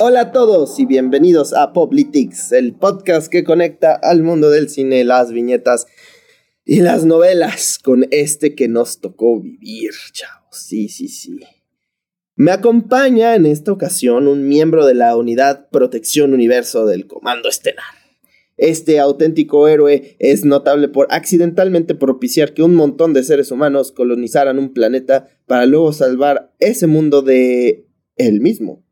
[0.00, 5.04] Hola a todos y bienvenidos a Poplitics, el podcast que conecta al mundo del cine,
[5.04, 5.86] las viñetas
[6.64, 10.56] y las novelas con este que nos tocó vivir, chavos.
[10.56, 11.40] Sí, sí, sí.
[12.36, 18.03] Me acompaña en esta ocasión un miembro de la Unidad Protección Universo del Comando Estelar.
[18.56, 24.58] Este auténtico héroe es notable por accidentalmente propiciar que un montón de seres humanos colonizaran
[24.58, 27.86] un planeta para luego salvar ese mundo de
[28.16, 28.84] él mismo.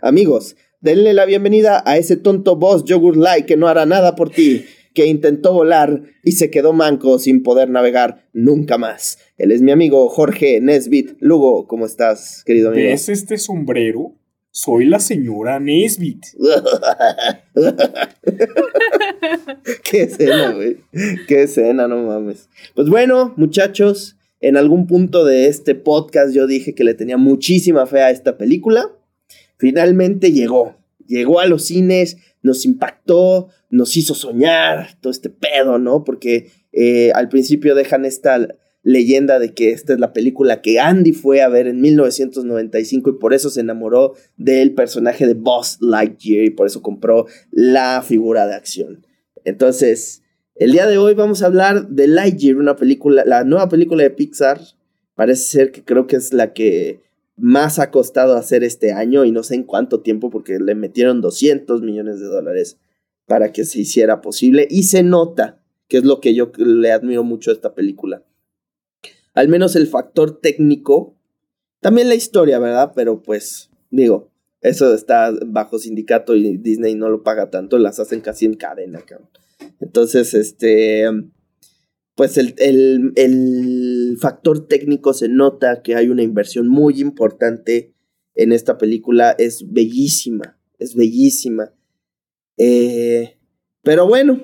[0.00, 4.30] Amigos, denle la bienvenida a ese tonto boss Yogurt Light que no hará nada por
[4.30, 9.18] ti, que intentó volar y se quedó manco sin poder navegar nunca más.
[9.36, 11.16] Él es mi amigo Jorge Nesbit.
[11.20, 12.88] Lugo, ¿cómo estás, querido amigo?
[12.88, 14.14] ¿Ves este sombrero?
[14.54, 16.26] Soy la señora Nesbit.
[19.82, 20.76] Qué escena, güey.
[21.26, 22.50] Qué escena, no mames.
[22.74, 27.86] Pues bueno, muchachos, en algún punto de este podcast yo dije que le tenía muchísima
[27.86, 28.90] fe a esta película.
[29.56, 30.76] Finalmente llegó.
[31.06, 36.04] Llegó a los cines, nos impactó, nos hizo soñar, todo este pedo, ¿no?
[36.04, 38.48] Porque eh, al principio dejan esta
[38.82, 43.12] leyenda de que esta es la película que Andy fue a ver en 1995 y
[43.14, 48.46] por eso se enamoró del personaje de Boss Lightyear y por eso compró la figura
[48.46, 49.06] de acción.
[49.44, 50.22] Entonces,
[50.56, 54.10] el día de hoy vamos a hablar de Lightyear, una película, la nueva película de
[54.10, 54.60] Pixar.
[55.14, 57.00] Parece ser que creo que es la que
[57.36, 61.20] más ha costado hacer este año y no sé en cuánto tiempo porque le metieron
[61.20, 62.78] 200 millones de dólares
[63.26, 67.22] para que se hiciera posible y se nota, que es lo que yo le admiro
[67.24, 68.22] mucho a esta película
[69.34, 71.16] al menos el factor técnico,
[71.80, 72.92] también la historia, ¿verdad?
[72.94, 74.30] Pero pues, digo,
[74.60, 79.00] eso está bajo sindicato y Disney no lo paga tanto, las hacen casi en cadena,
[79.00, 79.28] cabrón.
[79.80, 81.06] Entonces, este,
[82.14, 82.54] pues el,
[83.16, 87.92] el, factor técnico se nota que hay una inversión muy importante
[88.34, 91.74] en esta película, es bellísima, es bellísima.
[92.56, 93.38] Eh,
[93.82, 94.40] pero bueno,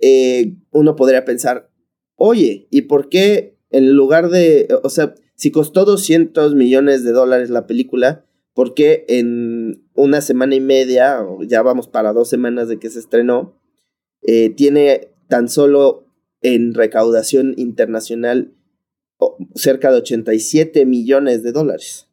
[0.00, 1.70] eh, uno podría pensar,
[2.14, 7.50] oye, ¿y por qué en lugar de, o sea, si costó 200 millones de dólares
[7.50, 8.24] la película,
[8.54, 12.90] ¿por qué en una semana y media, o ya vamos para dos semanas de que
[12.90, 13.60] se estrenó,
[14.22, 16.06] eh, tiene tan solo
[16.40, 18.54] en recaudación internacional
[19.54, 22.08] cerca de 87 millones de dólares?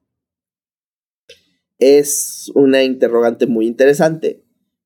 [1.78, 4.44] Es una interrogante muy interesante.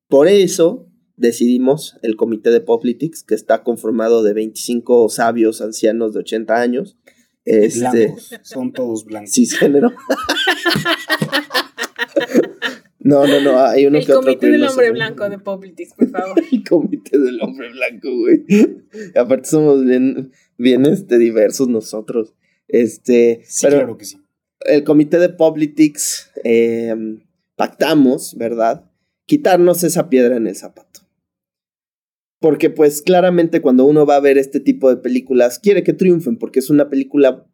[0.08, 0.89] Por eso
[1.20, 6.96] decidimos, el comité de Politics, que está conformado de 25 sabios ancianos de 80 años.
[7.44, 9.32] Este, son todos blancos.
[9.32, 9.92] Cisgénero.
[13.00, 16.42] no, no, no, hay uno el que comité del hombre blanco de Politics, por favor.
[16.52, 18.44] el comité del hombre blanco, güey.
[19.14, 22.34] Aparte somos bien, bien este, diversos nosotros.
[22.66, 24.18] Este, sí, claro que sí.
[24.60, 26.94] El comité de Politics eh,
[27.56, 28.90] pactamos, ¿verdad?
[29.26, 31.09] Quitarnos esa piedra en el zapato.
[32.40, 36.36] Porque pues claramente cuando uno va a ver este tipo de películas, quiere que triunfen,
[36.36, 37.46] porque es una película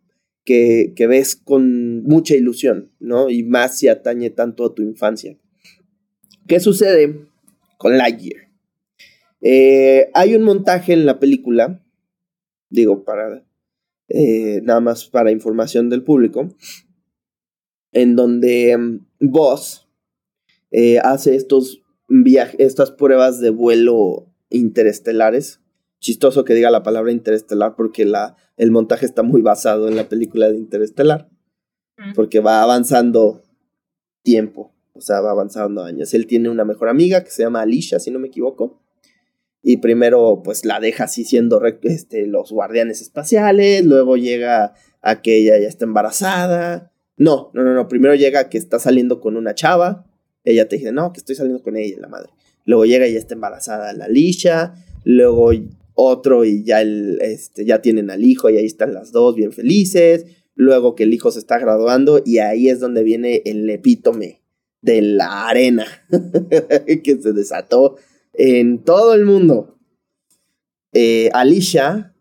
[0.45, 3.29] que, que ves con mucha ilusión, ¿no?
[3.29, 5.37] Y más si atañe tanto a tu infancia.
[6.47, 7.27] ¿Qué sucede
[7.77, 8.47] con Lightyear?
[9.41, 11.85] Eh, hay un montaje en la película,
[12.71, 13.45] digo, para
[14.09, 16.49] eh, nada más para información del público,
[17.93, 19.89] en donde mm, Boss
[20.71, 21.83] eh, hace estos
[22.59, 25.61] estas pruebas de vuelo interestelares.
[25.99, 30.09] Chistoso que diga la palabra interestelar porque la, el montaje está muy basado en la
[30.09, 31.29] película de Interestelar.
[32.15, 33.43] Porque va avanzando
[34.23, 36.13] tiempo, o sea, va avanzando años.
[36.13, 38.83] Él tiene una mejor amiga que se llama Alicia, si no me equivoco.
[39.63, 43.85] Y primero, pues la deja así siendo este, los guardianes espaciales.
[43.85, 46.93] Luego llega a que ella ya está embarazada.
[47.17, 47.89] No, no, no, no.
[47.89, 50.05] Primero llega que está saliendo con una chava.
[50.45, 52.31] Ella te dice, no, que estoy saliendo con ella, la madre.
[52.67, 54.75] Luego llega y está embarazada la Alicia.
[55.05, 55.53] Luego
[55.95, 59.53] otro y ya, el, este, ya tienen al hijo y ahí están las dos bien
[59.53, 60.27] felices.
[60.55, 64.43] Luego que el hijo se está graduando y ahí es donde viene el epítome
[64.83, 67.97] de la arena que se desató
[68.35, 69.79] en todo el mundo.
[70.93, 72.15] Eh, Alicia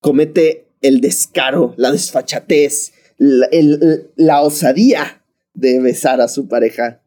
[0.00, 5.22] comete el descaro, la desfachatez, la osadía
[5.52, 7.02] de besar a su pareja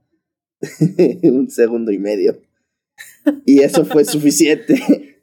[1.23, 2.41] un segundo y medio.
[3.45, 5.19] Y eso fue suficiente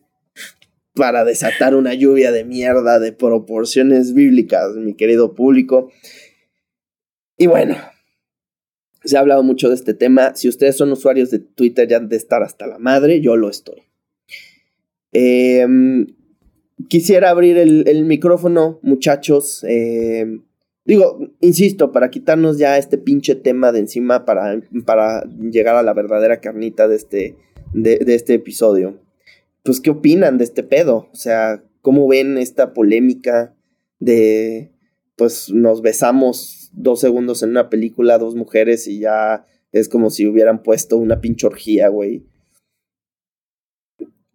[0.94, 5.90] para desatar una lluvia de mierda de proporciones bíblicas, mi querido público.
[7.36, 7.76] Y bueno,
[9.04, 10.34] se ha hablado mucho de este tema.
[10.34, 13.48] Si ustedes son usuarios de Twitter ya han de estar hasta la madre, yo lo
[13.48, 13.82] estoy.
[15.12, 16.06] Em,
[16.88, 19.64] quisiera abrir el, micrófono, muchachos.
[19.66, 20.42] Em,
[20.84, 25.92] Digo, insisto, para quitarnos ya este pinche tema de encima para, para llegar a la
[25.94, 27.36] verdadera carnita de este,
[27.74, 28.98] de, de este episodio.
[29.62, 31.08] Pues, ¿qué opinan de este pedo?
[31.12, 33.54] O sea, ¿cómo ven esta polémica
[33.98, 34.72] de,
[35.16, 40.26] pues, nos besamos dos segundos en una película, dos mujeres y ya es como si
[40.26, 42.24] hubieran puesto una pinche orgía, güey?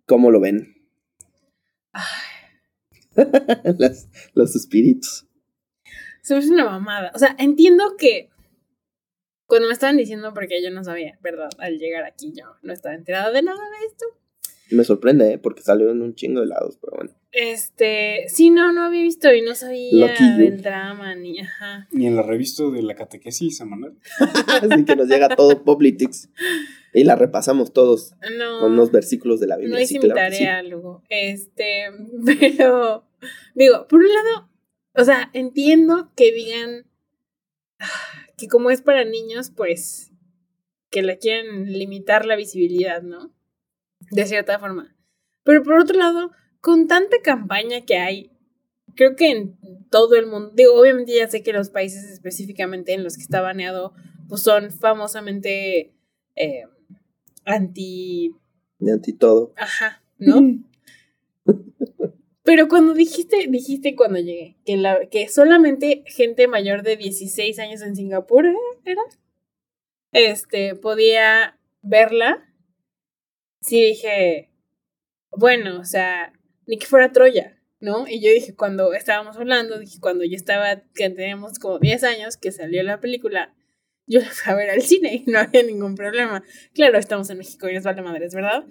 [0.05, 0.75] ¿Cómo lo ven?
[3.79, 5.24] Las- los espíritus.
[6.25, 7.11] Se me hace una mamada.
[7.13, 8.29] O sea, entiendo que
[9.45, 11.49] cuando me estaban diciendo, porque yo no sabía, ¿verdad?
[11.59, 14.05] Al llegar aquí yo no estaba enterada de nada de esto.
[14.71, 15.37] Me sorprende, ¿eh?
[15.37, 17.11] porque salió en un chingo de lados, pero bueno.
[17.31, 21.87] Este, sí, no, no había visto y no sabía del drama ni, ajá.
[21.91, 23.95] Ni en la revista de la catequesis semanal.
[24.71, 26.29] Así que nos llega todo Poplitics
[26.91, 28.61] y la repasamos todos No.
[28.61, 29.81] con unos versículos de la No Biblia.
[29.81, 30.43] hice sí, mi claro sí.
[30.43, 31.03] tarea, luego.
[31.09, 31.83] Este,
[32.25, 33.05] pero,
[33.53, 34.49] digo, por un lado,
[34.97, 36.85] o sea, entiendo que digan
[37.79, 40.11] ah, que como es para niños, pues,
[40.89, 43.33] que le quieren limitar la visibilidad, ¿no?
[44.11, 44.95] De cierta forma.
[45.43, 46.31] Pero por otro lado,
[46.61, 48.31] con tanta campaña que hay,
[48.95, 49.57] creo que en
[49.89, 53.41] todo el mundo, digo, obviamente ya sé que los países específicamente en los que está
[53.41, 53.93] baneado,
[54.27, 55.93] pues son famosamente
[56.35, 56.63] eh,
[57.45, 58.33] anti
[58.81, 59.53] anti todo.
[59.57, 60.63] Ajá, ¿no?
[62.45, 67.81] Pero cuando dijiste, dijiste cuando llegué, que, la, que solamente gente mayor de 16 años
[67.81, 68.55] en Singapur, ¿eh?
[68.85, 69.01] ¿era?
[70.11, 72.53] Este, podía verla.
[73.61, 74.51] Sí dije,
[75.31, 76.33] bueno, o sea,
[76.67, 78.07] ni que fuera Troya, ¿no?
[78.07, 82.37] Y yo dije, cuando estábamos hablando, dije, cuando yo estaba, que teníamos como 10 años,
[82.37, 83.55] que salió la película,
[84.05, 86.43] yo la fui a ver al cine y no había ningún problema.
[86.75, 88.65] Claro, estamos en México y nos vale madres, ¿verdad?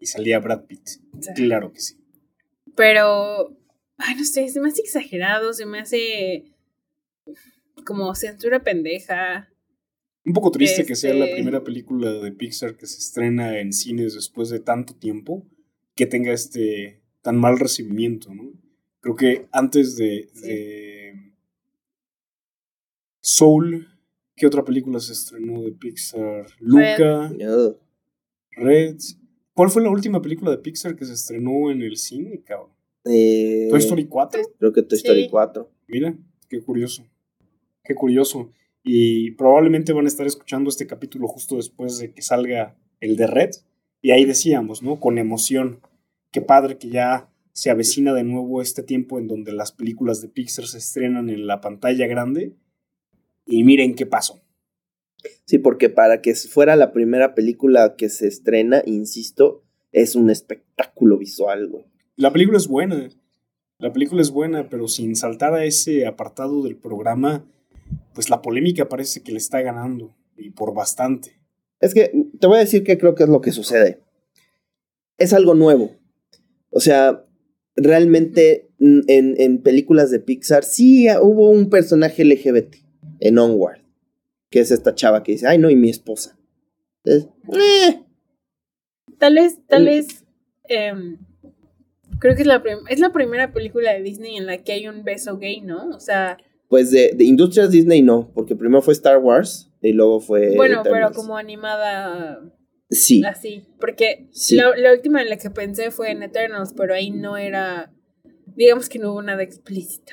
[0.00, 0.88] Y salía Brad Pitt.
[1.18, 2.03] O sea, Claro que sí.
[2.76, 3.56] Pero,
[3.98, 6.44] ay, no sé, se me hace exagerado, se me hace
[7.86, 9.48] como censura pendeja.
[10.24, 13.72] Un poco triste que sea la Este- primera película de Pixar que se estrena en
[13.72, 15.46] cines después de tanto tiempo
[15.94, 18.52] que tenga este tan mal recibimiento, ¿no?
[19.00, 20.46] Creo que antes de, Sí.
[20.48, 21.32] de
[23.20, 23.86] Soul,
[24.36, 26.46] ¿qué otra película se estrenó de Pixar?
[26.58, 27.78] Luca, Ugh.
[28.52, 28.96] Red.
[29.54, 32.70] ¿Cuál fue la última película de Pixar que se estrenó en el cine, cabrón?
[33.04, 34.42] Eh, ¿Toy Story 4?
[34.58, 35.28] Creo que Toy Story Sí.
[35.30, 35.70] 4.
[35.86, 36.16] Mira,
[36.48, 37.04] qué curioso.
[37.84, 38.50] Qué curioso.
[38.82, 43.26] Y probablemente van a estar escuchando este capítulo justo después de que salga el de
[43.26, 43.50] Red.
[44.02, 45.00] Y ahí decíamos, ¿no?
[45.00, 45.80] Con emoción.
[46.30, 50.28] Qué padre que ya se avecina de nuevo este tiempo en donde las películas de
[50.28, 52.54] Pixar se estrenan en la pantalla grande.
[53.46, 54.42] Y miren qué pasó.
[55.44, 59.62] Sí, porque para que fuera la primera película que se estrena, insisto,
[59.92, 61.84] es un espectáculo visual, güey.
[62.16, 63.08] La película es buena.
[63.78, 67.44] La película es buena, pero sin saltar a ese apartado del programa,
[68.14, 70.14] pues la polémica parece que le está ganando.
[70.36, 71.40] Y por bastante.
[71.80, 74.00] Es que te voy a decir que creo que es lo que sucede.
[75.18, 75.92] Es algo nuevo.
[76.70, 77.24] O sea,
[77.76, 79.04] realmente en,
[79.38, 82.76] en películas de Pixar sí hubo un personaje LGBT
[83.20, 83.80] en Onward,
[84.54, 86.38] que es esta chava que dice, ay no, y mi esposa.
[87.02, 88.04] Es, eh,
[89.18, 89.86] Tal vez, tal Mm.
[89.86, 90.24] vez,
[90.68, 91.18] em,
[92.20, 95.02] creo que es la, es la primera película de Disney en la que hay un
[95.02, 95.88] beso gay, ¿no?
[95.90, 100.20] O sea, pues de, de Industrias Disney no, porque primero fue Star Wars y luego
[100.20, 100.54] fue...
[100.54, 102.40] bueno, pero como animada
[102.90, 104.54] Sí, así, porque Sí.
[104.54, 107.92] la, la última en la que pensé fue en Eternals, pero ahí no era,
[108.54, 110.12] digamos que no hubo nada explícito.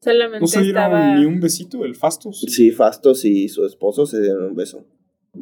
[0.00, 1.14] Solamente ¿No se dieron estaba...
[1.16, 2.40] ni un besito el Fastos?
[2.48, 4.86] sí, Fastos y su esposo se dieron un beso.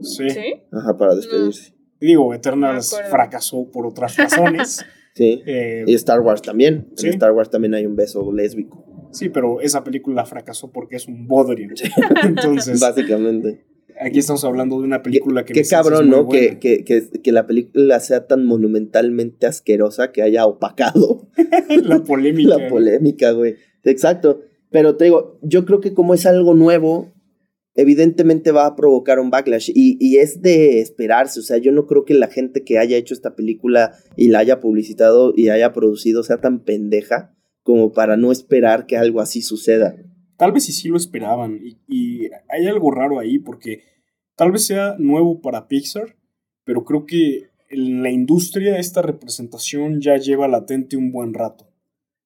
[0.03, 0.29] Sí.
[0.31, 0.41] ¿Sí?
[0.73, 1.75] Ajá, para despedirse.
[2.01, 4.85] Digo, Eternals fracasó por otras razones.
[5.17, 5.43] Sí.
[5.47, 6.89] Eh, Y Star Wars también.
[6.95, 7.07] Sí.
[7.07, 8.85] En Star Wars también hay un beso lésbico.
[9.13, 11.71] sí, pero esa película fracasó porque es un bodrio.
[12.23, 13.65] Entonces, Básicamente.
[13.99, 15.55] aquí estamos hablando de una película que...
[15.55, 16.29] Qué cabrón, ¿no?
[16.29, 21.29] Que, que, que, que la película sea tan monumentalmente asquerosa que haya opacado
[21.83, 22.59] La polémica.
[22.59, 23.57] la polémica, güey.
[23.85, 24.43] Exacto.
[24.71, 27.13] Pero te digo, yo creo que como es algo nuevo,
[27.75, 29.71] evidentemente va a provocar un backlash.
[29.75, 31.41] Y, y es de esperarse.
[31.41, 34.41] O sea, yo no creo que la gente que haya hecho esta película y la
[34.41, 39.43] haya publicitado y haya producido sea tan pendeja como para no esperar que algo así
[39.43, 39.97] suceda.
[40.37, 41.61] Tal vez sí sí lo esperaban.
[41.63, 43.83] Y, y hay algo raro ahí porque
[44.37, 46.17] tal vez sea nuevo para Pixar,
[46.65, 51.69] pero creo que en la industria esta representación ya lleva latente un buen rato.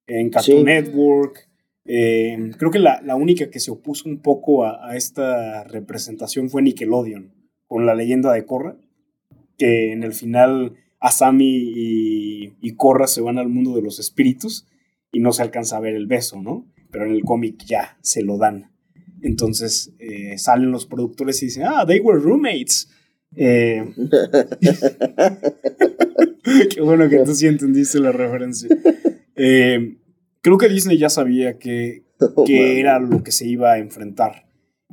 [0.06, 0.64] En Cartoon Sí.
[0.64, 1.50] Network.
[1.84, 6.50] Eh, creo que la, la única que se opuso un poco a, a esta representación
[6.50, 7.34] fue Nickelodeon,
[7.66, 8.76] con la leyenda de Korra,
[9.58, 14.66] que en el final Asami y, y Korra se van al mundo de los espíritus
[15.12, 16.70] y no se alcanza a ver el beso, ¿no?
[16.90, 18.70] pero en el cómic ya se lo dan.
[19.22, 22.88] Entonces eh, salen los productores y dicen, ah, they were roommates.
[23.37, 23.84] Eh,
[26.75, 28.68] qué bueno que tú sí entendiste la referencia.
[29.37, 29.99] Eh,
[30.42, 32.04] creo que Disney ya sabía que,
[32.47, 34.47] que era lo que se iba a enfrentar.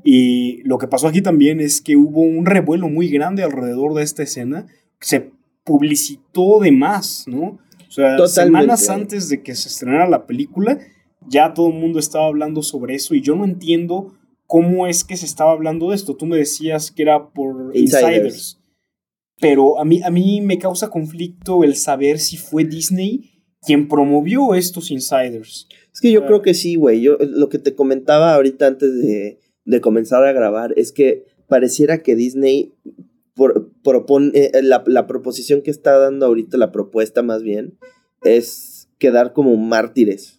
[0.03, 4.03] Y lo que pasó aquí también es que hubo un revuelo muy grande alrededor de
[4.03, 4.67] esta escena.
[4.99, 5.31] Se
[5.63, 7.59] publicitó de más, ¿no?
[7.89, 10.79] O sea, semanas antes de que se estrenara la película,
[11.27, 14.13] ya todo el mundo estaba hablando sobre eso y yo no entiendo
[14.45, 16.15] cómo es que se estaba hablando de esto.
[16.15, 18.59] Tú me decías que era por insiders.
[19.39, 23.36] Pero a mí, a mí me causa conflicto el saber si fue Disney
[23.67, 25.67] quien promovió estos insiders.
[25.93, 27.01] Es que yo creo que sí, güey.
[27.01, 32.01] Yo lo que te comentaba ahorita antes de, de comenzar a grabar es que pareciera
[32.01, 32.73] que Disney
[33.83, 37.77] propone eh, la, la, proposición que está dando ahorita, la propuesta más bien,
[38.23, 40.36] es quedar como mártires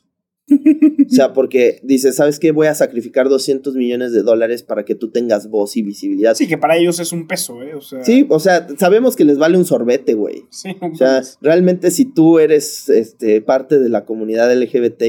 [1.06, 2.52] o sea, porque dice, ¿sabes qué?
[2.52, 6.34] Voy a sacrificar 200 millones de dólares para que tú tengas voz y visibilidad.
[6.34, 7.74] Sí, que para ellos es un peso, ¿eh?
[7.74, 8.04] O sea...
[8.04, 10.44] Sí, o sea, sabemos que les vale un sorbete, güey.
[10.50, 15.02] Sí, o sea, realmente si tú eres este, parte de la comunidad LGBT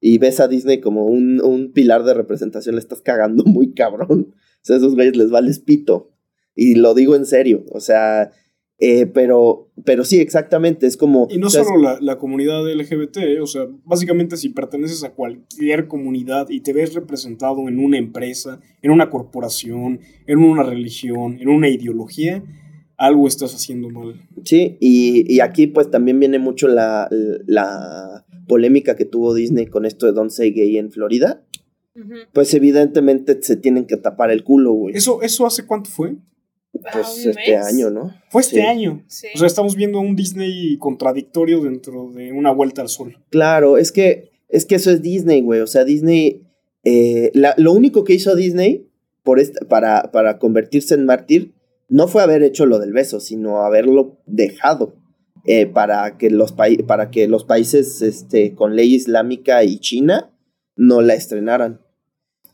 [0.00, 4.34] y, ves a Disney como un, un, pilar de representación, le estás cagando muy cabrón.
[4.34, 6.10] O sea, a esos güeyes les vale pito.
[6.54, 7.64] Y lo digo en serio.
[7.72, 8.30] O sea,
[8.78, 11.28] eh, pero, pero sí, exactamente, es como...
[11.30, 15.86] Y no solo la, la, comunidad LGBT, eh, o sea, básicamente si perteneces a cualquier
[15.86, 21.48] comunidad y te ves representado en una empresa, en una corporación, en una religión, en
[21.48, 22.42] una ideología,
[22.96, 24.20] algo estás haciendo mal.
[24.44, 27.08] Sí, y, y aquí pues también viene mucho la,
[27.46, 31.42] la, polémica que tuvo Disney con esto de Don't Say Gay en Florida.
[32.32, 34.96] Pues evidentemente se tienen que tapar el culo, güey.
[34.96, 36.16] ¿Eso, ¿Eso hace cuánto fue?
[36.92, 38.14] Pues este año, ¿no?
[38.30, 39.02] Fue este año.
[39.06, 43.18] O sea, estamos viendo un Disney contradictorio dentro de una vuelta al sol.
[43.30, 45.60] Claro, es que, es que eso es Disney, güey.
[45.60, 46.42] O sea, Disney.
[46.84, 48.90] Eh, lo único que hizo Disney
[49.22, 51.54] por para, para convertirse en mártir
[51.88, 54.96] no fue haber hecho lo del beso, sino haberlo dejado.
[55.46, 60.34] Eh, para, que los para que los países este, con ley islámica y China
[60.74, 61.82] no la estrenaran.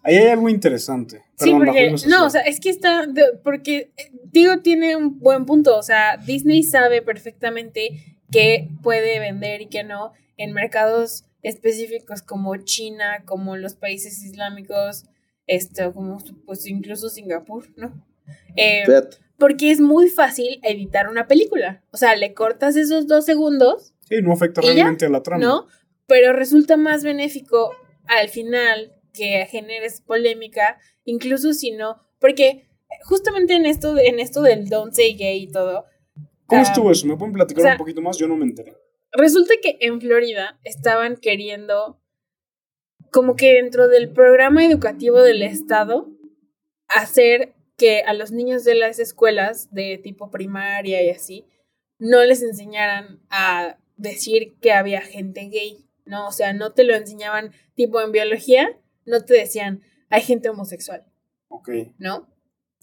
[0.02, 1.22] Ahí hay algo interesante.
[1.40, 3.06] Sí, porque, no, o sea, es que está,
[3.42, 3.92] porque
[4.24, 9.84] digo, tiene un buen punto, o sea, Disney sabe perfectamente qué puede vender y qué
[9.84, 15.04] no en mercados específicos como China, como los países islámicos,
[15.46, 17.92] esto, como pues incluso Singapur, ¿no?
[18.56, 18.84] Eh,
[19.38, 23.94] porque es muy fácil editar una película, o sea, le cortas esos dos segundos.
[24.08, 25.44] Sí, no afecta realmente a la trama.
[25.44, 25.66] ¿No?
[26.06, 27.74] Pero resulta más benéfico
[28.06, 32.66] al final que generes polémica, incluso si no, porque
[33.02, 35.84] justamente en esto, en esto del don't say gay y todo.
[36.46, 37.06] ¿Cómo estuvo eso?
[37.06, 38.16] ¿Me pueden platicar un poquito más?
[38.16, 38.74] Yo no me enteré.
[39.12, 42.00] Resulta que en Florida estaban queriendo,
[43.12, 46.08] como que dentro del programa educativo del Estado,
[46.88, 51.46] hacer que a los niños de las escuelas de tipo primaria y así,
[51.98, 56.26] no les enseñaran a decir que había gente gay, ¿no?
[56.26, 61.04] O sea, no te lo enseñaban tipo en biología, no te decían, hay gente homosexual.
[61.48, 61.70] Ok.
[61.98, 62.28] ¿No?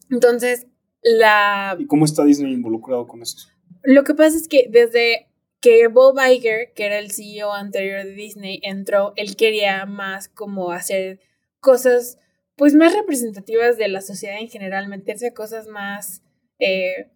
[0.09, 0.67] Entonces,
[1.01, 1.75] la...
[1.79, 3.43] ¿Y cómo está Disney involucrado con esto?
[3.83, 5.27] Lo que pasa es que desde
[5.59, 10.71] que Bob Iger, que era el CEO anterior de Disney, entró, él quería más como
[10.71, 11.19] hacer
[11.59, 12.19] cosas
[12.55, 16.23] pues más representativas de la sociedad en general, meterse a cosas más
[16.59, 17.11] eh,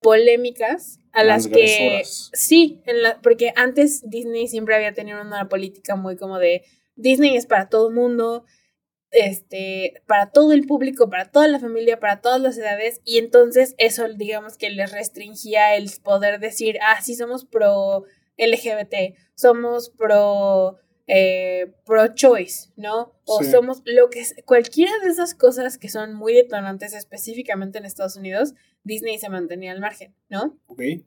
[0.00, 5.96] polémicas a las que sí, en la, porque antes Disney siempre había tenido una política
[5.96, 6.62] muy como de
[6.96, 8.44] Disney es para todo el mundo,
[9.10, 13.74] este, para todo el público, para toda la familia, para todas las edades, y entonces
[13.78, 18.04] eso, digamos que les restringía el poder decir, ah, sí, somos pro
[18.38, 20.76] LGBT, somos pro,
[21.06, 23.14] eh, pro choice, ¿no?
[23.24, 27.84] O somos lo que es, cualquiera de esas cosas que son muy detonantes específicamente en
[27.84, 30.58] Estados Unidos, Disney se mantenía al margen, ¿no?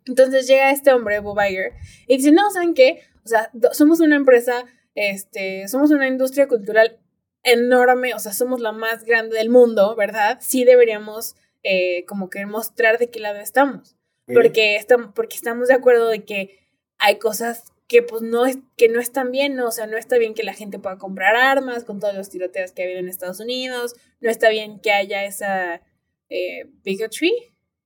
[0.06, 1.74] Entonces llega este hombre, Bob Iger,
[2.08, 3.02] y dice, no, ¿saben qué?
[3.24, 4.66] O sea, somos una empresa
[5.00, 7.00] este, somos una industria cultural
[7.44, 10.40] enorme, o sea, somos la más grande del mundo, ¿verdad?
[10.42, 13.96] Sí deberíamos eh, como que mostrar de qué lado estamos.
[14.26, 16.60] Porque, estamos, porque estamos de acuerdo de que
[16.98, 19.70] hay cosas que pues no, es, que no están bien, ¿no?
[19.70, 22.74] o sea, no está bien que la gente pueda comprar armas con todos los tiroteos
[22.74, 25.82] que ha habido en Estados Unidos, no está bien que haya esa
[26.30, 27.34] eh, bigotry,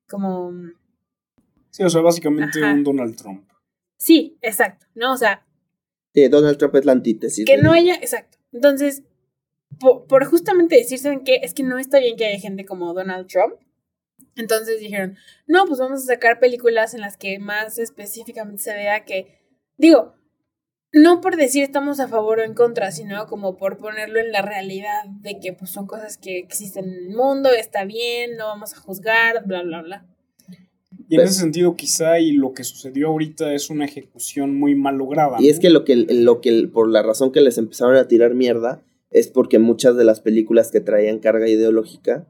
[0.09, 0.51] como...
[1.69, 3.47] Sí, o sea, básicamente un Donald Trump.
[3.97, 5.13] Sí, exacto, ¿no?
[5.13, 5.45] O sea,
[6.13, 7.45] Donald Trump es la antítesis.
[7.45, 8.37] Que no haya, exacto.
[8.51, 9.03] Entonces,
[9.79, 11.39] por, justamente decir, ¿saben qué?
[11.43, 13.55] Es que no está bien que haya gente como Donald Trump.
[14.35, 15.17] Entonces dijeron,
[15.47, 19.39] no, pues vamos a sacar películas en las que más específicamente se vea que,
[19.77, 20.15] digo,
[20.91, 24.41] no por decir estamos a favor o en contra, sino como por ponerlo en la
[24.41, 28.73] realidad de que pues son cosas que existen en el mundo, está bien, no vamos
[28.73, 30.05] a juzgar, bla, bla, bla.
[31.13, 34.97] Y en ese sentido, quizá y lo que sucedió ahorita es una ejecución muy mal
[34.97, 35.37] lograda.
[35.39, 38.33] Y es que lo que, lo que, por la razón que les empezaron a tirar
[38.33, 42.27] mierda, es porque muchas de las películas que traían carga ideológica,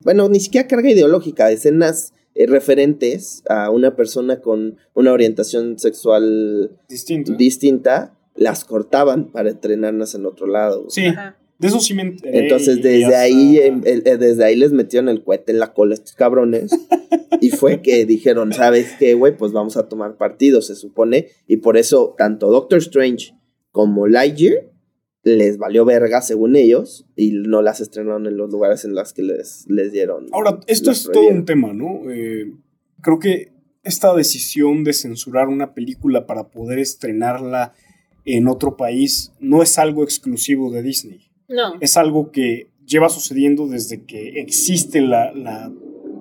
[0.00, 6.76] bueno, ni siquiera carga ideológica, escenas eh, referentes a una persona con una orientación sexual
[6.88, 10.86] distinta, las cortaban para entrenarlas en otro lado.
[10.90, 11.04] Sí.
[11.58, 15.52] De eso sí me enteré Entonces, desde ahí, em, desde ahí les metieron el cohete
[15.52, 16.70] en la cola estos cabrones.
[17.40, 19.36] y fue que dijeron, ¿sabes qué, güey?
[19.36, 21.28] Pues vamos a tomar partido, se supone.
[21.46, 23.34] Y por eso, tanto Doctor Strange
[23.72, 24.70] como Lightyear
[25.22, 29.22] les valió verga, según ellos, y no las estrenaron en los lugares en los que
[29.22, 30.26] les, les dieron.
[30.32, 32.08] Ahora, esto es todo un tema, ¿no?
[32.10, 32.52] Eh,
[33.02, 37.72] creo que esta decisión de censurar una película para poder estrenarla
[38.24, 41.25] en otro país no es algo exclusivo de Disney.
[41.48, 41.74] No.
[41.80, 45.72] Es algo que lleva sucediendo desde que existe la, la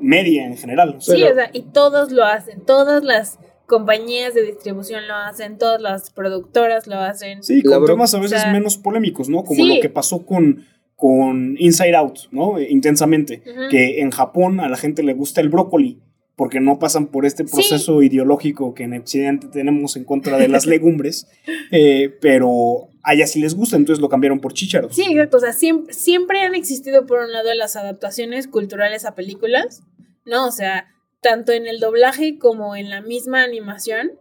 [0.02, 0.98] media en general.
[1.00, 5.82] Sí, o sea, y todos lo hacen, todas las compañías de distribución lo hacen, todas
[5.82, 7.44] las productoras lo hacen.
[7.44, 9.44] Sí, con temas a veces menos polémicos, ¿no?
[9.44, 10.66] Como lo que pasó con,
[10.96, 12.60] con Inside Out, ¿no?
[12.60, 13.42] Intensamente.
[13.70, 16.00] Que en Japón a la gente le gusta el brócoli
[16.36, 20.66] porque no pasan por este proceso ideológico que en Occidente tenemos en contra de las
[20.68, 21.28] legumbres,
[21.72, 24.96] eh, pero allá sí les gusta, entonces lo cambiaron por chícharos.
[24.96, 29.16] Sí, exacto, o sea, siempre, siempre han existido por un lado las adaptaciones culturales a
[29.16, 29.84] películas,
[30.26, 30.48] ¿no?
[30.48, 30.88] O sea,
[31.26, 34.12] tanto en el doblaje como en la misma animación.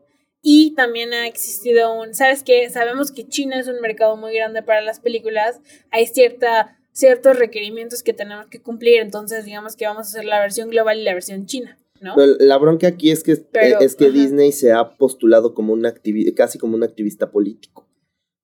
[0.41, 2.69] Y también ha existido un, ¿sabes qué?
[2.71, 5.61] Sabemos que China es un mercado muy grande para las películas.
[5.91, 9.01] Hay cierta, ciertos requerimientos que tenemos que cumplir.
[9.01, 11.79] Entonces, digamos que vamos a hacer la versión global y la versión china.
[12.01, 12.15] ¿No?
[12.17, 15.87] la bronca aquí es que, es que Disney se ha postulado como un
[16.37, 17.87] casi como un activista político.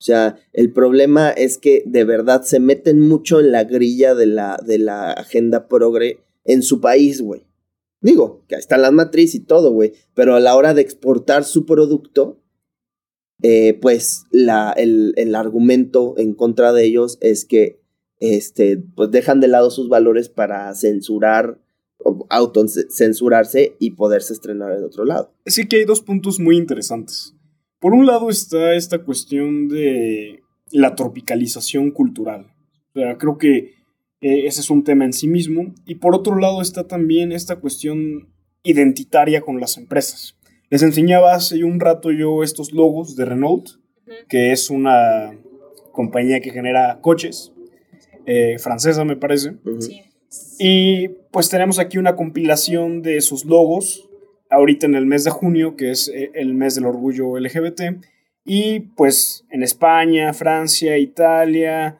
[0.00, 4.24] O sea, el problema es que de verdad se meten mucho en la grilla de
[4.24, 7.46] la, de la agenda progre en su país, güey.
[8.00, 9.92] Digo, que ahí está la matriz y todo, güey.
[10.14, 12.40] Pero a la hora de exportar su producto,
[13.42, 17.82] eh, pues la, el, el, argumento en contra de ellos es que
[18.20, 21.58] este, pues dejan de lado sus valores para censurar,
[22.28, 25.32] autocensurarse y poderse estrenar en otro lado.
[25.46, 27.34] Sí que hay dos puntos muy interesantes.
[27.78, 32.52] Por un lado está esta cuestión de la tropicalización cultural.
[32.94, 33.74] O sea, creo que
[34.20, 35.74] eh, ese es un tema en sí mismo.
[35.86, 38.28] Y por otro lado está también esta cuestión
[38.62, 40.36] identitaria con las empresas.
[40.68, 43.66] Les enseñaba hace un rato yo estos logos de Renault,
[44.28, 45.36] que es una
[45.92, 47.52] compañía que genera coches,
[48.26, 49.56] eh, francesa me parece.
[50.58, 54.08] Y pues tenemos aquí una compilación de sus logos,
[54.48, 57.82] ahorita en el mes de junio, que es eh, el mes del orgullo LGBT.
[58.44, 61.98] Y pues en España, Francia, Italia,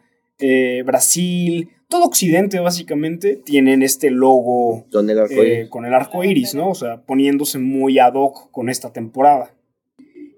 [0.84, 6.54] Brasil, todo Occidente básicamente tienen este logo con el arco, eh, con el arco iris,
[6.54, 6.70] ¿no?
[6.70, 9.52] O sea, poniéndose muy ad hoc con esta temporada.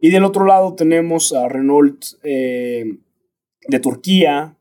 [0.00, 2.96] Y del otro lado tenemos a Renault eh,
[3.68, 4.56] de Turquía,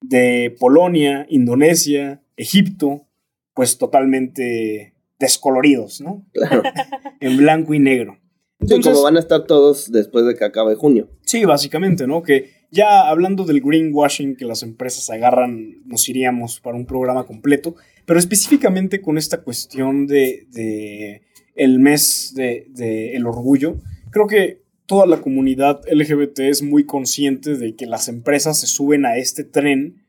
[0.00, 3.06] de Polonia, Indonesia, Egipto,
[3.54, 6.26] pues totalmente descoloridos, ¿no?
[6.32, 6.62] Claro.
[7.20, 8.18] en blanco y negro.
[8.60, 11.10] Entonces, como van a estar todos después de que acabe junio.
[11.22, 12.22] Sí, básicamente, ¿no?
[12.22, 17.76] Que ya hablando del greenwashing que las empresas agarran, nos iríamos para un programa completo,
[18.06, 21.22] pero específicamente con esta cuestión de,
[21.54, 23.76] el mes de, de el orgullo,
[24.10, 29.06] creo que toda la comunidad LGBT es muy consciente de que las empresas se suben
[29.06, 30.03] a este tren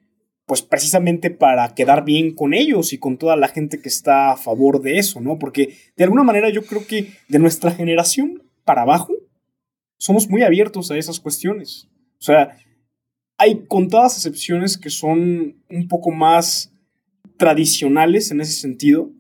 [0.46, 4.38] pues precisamente para quedar bien con ellos y con toda la gente que está a
[4.38, 5.40] favor de eso, ¿no?
[5.40, 9.14] Porque de alguna manera yo creo que de nuestra generación para abajo
[9.98, 11.88] somos muy abiertos a esas cuestiones.
[12.20, 12.58] O sea,
[13.38, 16.72] hay contadas excepciones que son un poco más
[17.38, 19.12] tradicionales en ese sentido,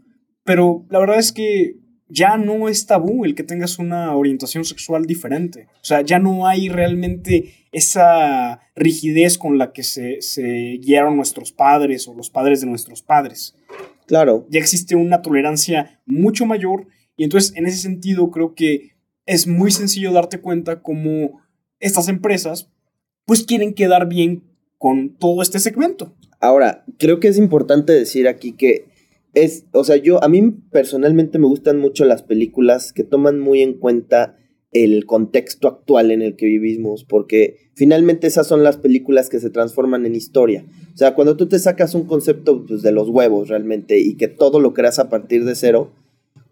[0.43, 1.75] pero la verdad es que
[2.07, 5.67] ya no es tabú el que tengas una orientación sexual diferente.
[5.75, 11.51] O sea, ya no hay realmente esa rigidez con la que se, se guiaron nuestros
[11.51, 13.55] padres o los padres de nuestros padres.
[14.05, 14.45] Claro.
[14.49, 16.87] Ya existe una tolerancia mucho mayor
[17.17, 21.41] y entonces en ese sentido creo que es muy sencillo darte cuenta cómo
[21.79, 22.69] estas empresas
[23.25, 24.43] pues quieren quedar bien
[24.77, 26.13] con todo este segmento.
[26.39, 28.85] Ahora, creo que es importante decir aquí que
[29.35, 33.61] es, o sea, yo, a mí personalmente me gustan mucho las películas que toman muy
[33.61, 34.37] en cuenta
[34.71, 39.49] el contexto actual en el que vivimos, porque finalmente esas son las películas que se
[39.49, 40.65] transforman en historia.
[40.93, 44.27] O sea, cuando tú te sacas un concepto pues, de los huevos realmente y que
[44.27, 45.91] todo lo creas a partir de cero,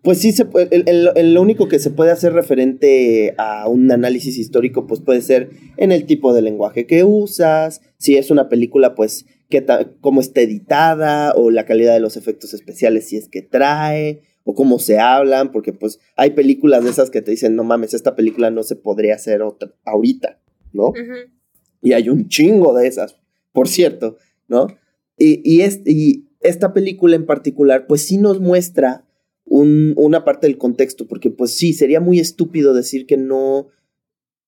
[0.04, 3.68] pues sí, se puede, el, el- el- lo único que se puede hacer referente a
[3.68, 8.32] un análisis histórico, pues puede ser en el tipo de lenguaje que usas, si es
[8.32, 9.26] una película, pues
[9.62, 9.66] qué
[10.02, 14.56] cómo está editada, o la calidad de los efectos especiales, si es que trae, o
[14.56, 18.16] cómo se hablan, porque pues hay películas de esas que te dicen, no mames, esta
[18.16, 20.40] película no se podría hacer otra, ahorita,
[20.74, 20.92] ¿no?
[21.82, 23.18] Y hay un chingo de esas,
[23.52, 24.68] por cierto, ¿no?
[25.18, 29.06] Y, y, es- y esta película en particular, pues sí nos muestra
[29.46, 33.68] un- una parte del contexto, porque pues sí, sería muy estúpido decir que no,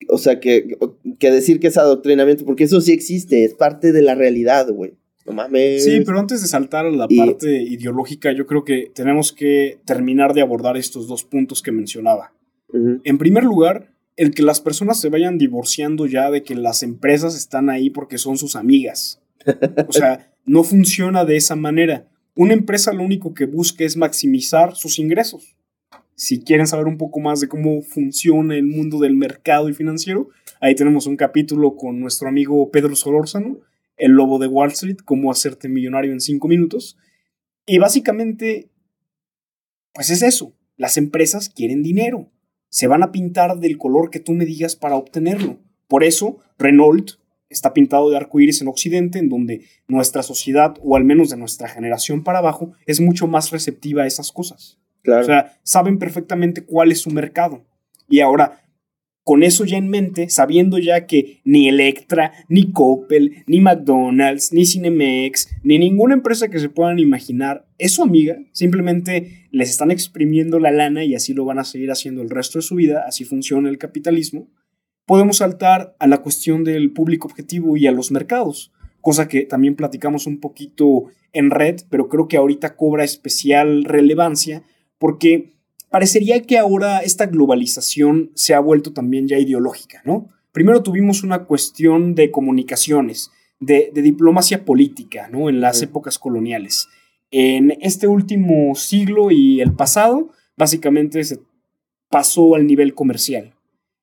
[0.10, 0.77] o sea, que,
[1.19, 4.93] que decir que es adoctrinamiento, porque eso sí existe, es parte de la realidad, güey.
[5.25, 5.84] No mames.
[5.84, 9.79] Sí, pero antes de saltar a la Y- parte ideológica, yo creo que tenemos que
[9.86, 12.31] terminar de abordar estos dos puntos que mencionaba.
[13.03, 17.36] En primer lugar, el que las personas se vayan divorciando ya de que las empresas
[17.36, 19.21] están ahí porque son sus amigas.
[19.88, 22.08] O sea, no funciona de esa manera.
[22.36, 25.55] Una empresa lo único que busca es maximizar sus ingresos.
[26.15, 30.30] Si quieren saber un poco más de cómo funciona el mundo del mercado y financiero,
[30.62, 33.60] ahí tenemos un capítulo con nuestro amigo Pedro Solórzano,
[33.97, 36.97] el lobo de Wall Street, cómo hacerte millonario en cinco minutos.
[37.65, 38.69] Y básicamente,
[39.93, 40.56] pues es eso.
[40.78, 42.32] Las empresas quieren dinero.
[42.69, 45.60] Se van a pintar del color que tú me digas para obtenerlo.
[45.88, 47.12] Por eso, Renault
[47.49, 51.67] está pintado de arcoíris en Occidente, en donde nuestra sociedad, o al menos de nuestra
[51.67, 54.80] generación para abajo, es mucho más receptiva a esas cosas.
[55.08, 57.65] O sea, saben perfectamente cuál es su mercado.
[58.10, 58.62] Y ahora,
[59.26, 64.68] con eso ya en mente, sabiendo ya que ni Electra, ni Coppel, ni McDonald's, ni
[64.68, 70.60] Cinemex, ni ninguna empresa que se puedan imaginar es su amiga, simplemente les están exprimiendo
[70.60, 73.26] la lana y así lo van a seguir haciendo el resto de su vida, así
[73.26, 74.48] funciona el capitalismo,
[75.08, 79.76] podemos saltar a la cuestión del público objetivo y a los mercados, cosa que también
[79.76, 84.62] platicamos un poquito en red, pero creo que ahorita cobra especial relevancia
[84.97, 85.53] porque
[85.89, 90.29] parecería que ahora esta globalización se ha vuelto también ya ideológica, ¿no?
[90.51, 95.49] Primero tuvimos una cuestión de comunicaciones, de, de diplomacia política, ¿no?
[95.49, 96.88] En las épocas coloniales.
[97.31, 101.39] En este último siglo y el pasado, básicamente se
[102.10, 103.53] pasó al nivel comercial.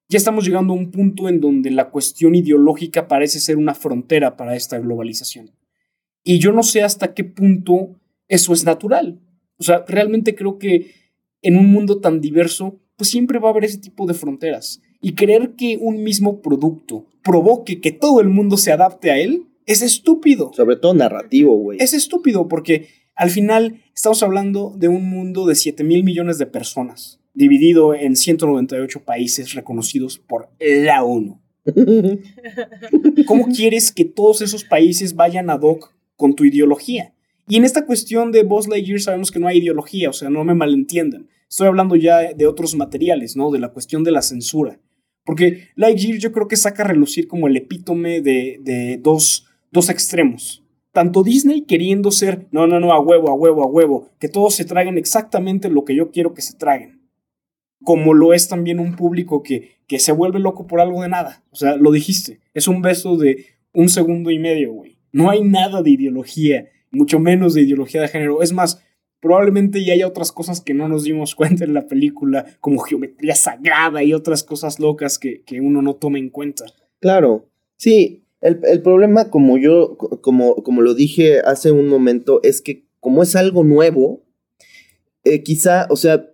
[0.08, 4.36] Ya estamos llegando a un punto en donde la cuestión ideológica parece ser una frontera
[4.36, 5.50] para esta globalización.
[6.22, 9.20] Y yo no sé hasta qué punto eso es natural.
[9.62, 10.90] O sea, realmente creo que
[11.40, 14.82] en un mundo tan diverso, pues siempre va a haber ese tipo de fronteras.
[15.00, 19.44] Y creer que un mismo producto provoque que todo el mundo se adapte a él
[19.66, 20.50] es estúpido.
[20.52, 21.78] Sobre todo narrativo, güey.
[21.80, 26.46] Es estúpido porque al final estamos hablando de un mundo de 7 mil millones de
[26.46, 31.40] personas, dividido en 198 países reconocidos por la ONU.
[33.26, 37.14] ¿Cómo quieres que todos esos países vayan ad hoc con tu ideología?
[37.52, 40.42] Y en esta cuestión de Buzz Lightyear sabemos que no hay ideología, o sea, no
[40.42, 41.28] me malentiendan.
[41.50, 43.50] Estoy hablando ya de otros materiales, ¿no?
[43.50, 44.80] De la cuestión de la censura.
[45.22, 49.90] Porque Lightyear yo creo que saca a relucir como el epítome de, de dos, dos
[49.90, 50.64] extremos.
[50.92, 54.54] Tanto Disney queriendo ser, no, no, no, a huevo, a huevo, a huevo, que todos
[54.54, 57.02] se traguen exactamente lo que yo quiero que se traguen.
[57.84, 61.44] Como lo es también un público que, que se vuelve loco por algo de nada.
[61.50, 64.96] O sea, lo dijiste, es un beso de un segundo y medio, güey.
[65.12, 68.42] No hay nada de ideología, mucho menos de ideología de género.
[68.42, 68.82] Es más,
[69.20, 73.34] probablemente ya haya otras cosas que no nos dimos cuenta en la película, como geometría
[73.34, 76.64] sagrada y otras cosas locas que, que uno no toma en cuenta.
[77.00, 82.40] Claro, sí, el, el problema, como yo, co- como, como lo dije hace un momento,
[82.44, 84.22] es que como es algo nuevo,
[85.24, 86.28] eh, quizá, o sea,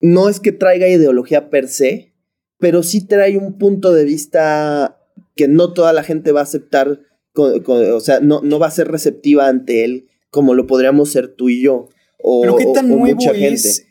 [0.00, 2.12] no es que traiga ideología per se,
[2.58, 4.98] pero sí trae un punto de vista
[5.34, 7.00] que no toda la gente va a aceptar,
[7.42, 11.48] o sea, no, no va a ser receptiva ante él como lo podríamos ser tú
[11.48, 11.88] y yo.
[12.18, 13.86] O, Pero qué tan o- o nuevo mucha es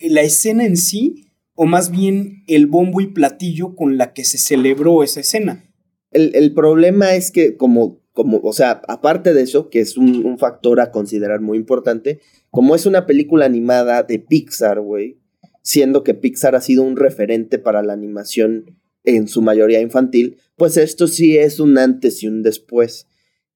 [0.00, 4.38] la escena en sí, o más bien el bombo y platillo con la que se
[4.38, 5.64] celebró esa escena.
[6.10, 10.24] El, el problema es que, como, como, o sea, aparte de eso, que es un,
[10.24, 15.18] un factor a considerar muy importante, como es una película animada de Pixar, güey,
[15.62, 20.76] siendo que Pixar ha sido un referente para la animación en su mayoría infantil, pues
[20.76, 23.06] esto sí es un antes y un después.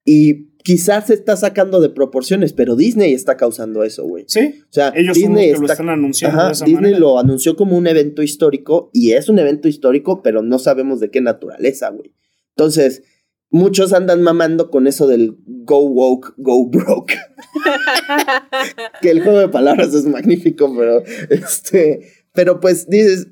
[0.05, 4.25] Y quizás se está sacando de proporciones, pero Disney está causando eso, güey.
[4.27, 6.65] Sí, O sea, ellos son los Disney que lo está están anunciando Ajá, de esa
[6.65, 6.99] Disney manera.
[6.99, 11.09] lo anunció como un evento histórico y es un evento histórico, pero no sabemos de
[11.09, 12.13] qué naturaleza, güey.
[12.55, 13.03] Entonces,
[13.49, 17.13] muchos andan mamando con eso del go woke, go broke.
[19.01, 22.01] que el juego de palabras es magnífico, pero este,
[22.33, 23.27] pero pues dices,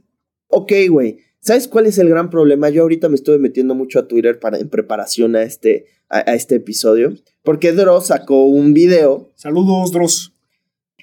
[0.47, 2.70] ok, güey, ¿sabes cuál es el gran problema?
[2.70, 6.36] Yo ahorita me estuve metiendo mucho a Twitter para en preparación a este a, a
[6.36, 10.34] este episodio, porque Dross sacó un video Saludos, Dross.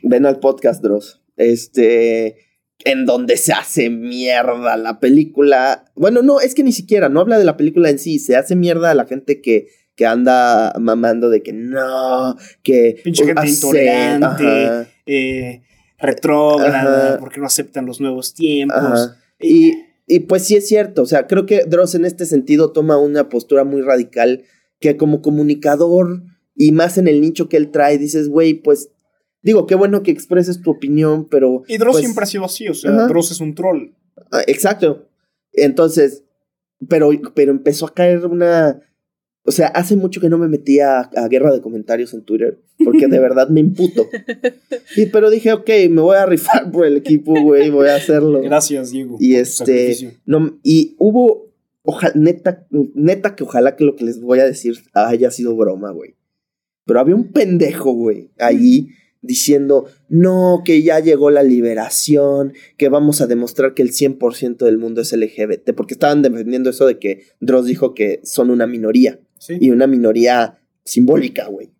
[0.02, 1.20] Ven al podcast, Dross.
[1.36, 2.36] Este,
[2.84, 5.86] en donde se hace mierda la película.
[5.94, 8.54] Bueno, no, es que ni siquiera, no habla de la película en sí, se hace
[8.56, 13.00] mierda a la gente que, que anda mamando de que no, que...
[13.02, 15.62] Pinche gente hace- intolerante, eh,
[15.98, 18.76] retrógrada, porque no aceptan los nuevos tiempos.
[18.76, 19.16] ajá.
[19.40, 19.72] Y,
[20.06, 23.28] y pues sí es cierto, o sea, creo que Dross en este sentido toma una
[23.28, 24.44] postura muy radical
[24.80, 26.22] que como comunicador
[26.54, 28.90] y más en el nicho que él trae, dices, güey, pues
[29.42, 31.62] digo, qué bueno que expreses tu opinión, pero...
[31.68, 33.06] Y Dross pues, siempre ha sido así, o sea, Ajá.
[33.06, 33.94] Dross es un troll.
[34.30, 35.08] Ah, Exacto.
[35.52, 36.24] Entonces,
[36.88, 38.80] pero, pero empezó a caer una...
[39.46, 43.08] O sea, hace mucho que no me metía a, guerra de comentarios en Twitter, porque
[43.08, 44.08] de verdad me imputo.
[44.96, 48.40] Y, pero dije, ok, me voy a rifar por el equipo, güey, voy a hacerlo.
[48.40, 49.18] Gracias, Diego.
[49.20, 51.52] Y este, no, y hubo,
[51.82, 55.90] ojalá, neta, neta que ojalá que lo que les voy a decir haya sido broma,
[55.90, 56.14] güey.
[56.86, 58.88] Pero había un pendejo, güey, ahí
[59.24, 64.78] diciendo, no, que ya llegó la liberación, que vamos a demostrar que el 100% del
[64.78, 69.18] mundo es LGBT, porque estaban defendiendo eso de que Dross dijo que son una minoría,
[69.46, 69.58] Sí.
[69.60, 71.70] y una minoría simbólica, güey.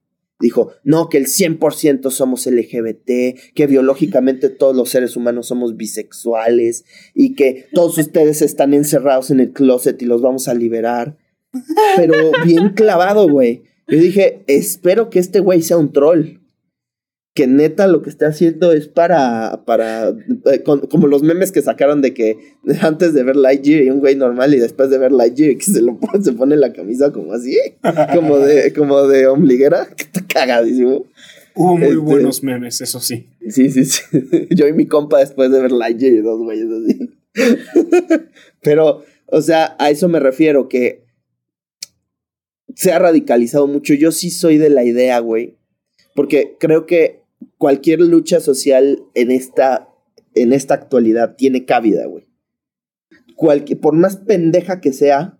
[0.40, 6.84] Dijo, no, que el 100% somos LGBT, que biológicamente todos los seres humanos somos bisexuales
[7.14, 11.16] y que todos ustedes están encerrados en el closet y los vamos a liberar.
[11.96, 13.62] Pero bien clavado, güey.
[13.86, 16.40] Yo dije, espero que este güey sea un troll.
[17.34, 21.62] Que neta lo que está haciendo es para, para, eh, con- como los memes que
[21.62, 22.38] sacaron de que
[22.80, 25.82] antes de ver Lightyear y un güey normal y después de ver Lightyear que se
[25.82, 27.58] lo pone, se pone la camisa como así,
[28.14, 31.06] como de, como de ombliguera, que está cagadísimo.
[31.56, 33.26] Hubo muy este- buenos memes, eso sí.
[33.48, 34.00] Sí, sí, sí.
[34.50, 37.10] Yo y mi compa después de ver Lightyear y dos güeyes así.
[38.62, 41.04] Pero, o sea, a eso me refiero, que
[42.76, 43.94] se ha radicalizado mucho.
[43.94, 45.56] Yo sí soy de la idea, güey.
[46.14, 47.23] Porque creo que
[47.64, 49.88] cualquier lucha social en esta,
[50.34, 52.26] en esta actualidad tiene cabida, güey.
[53.36, 55.38] Cualquier, por más pendeja que sea,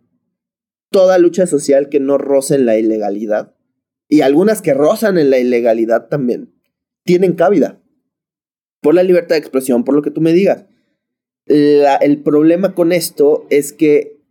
[0.91, 3.55] toda lucha social que no roce en la ilegalidad,
[4.09, 6.55] y algunas que rozan en la ilegalidad también,
[7.05, 7.83] tienen cabida.
[8.81, 10.65] Por la libertad de expresión, por lo que tú me digas.
[11.45, 14.23] El problema con esto es que,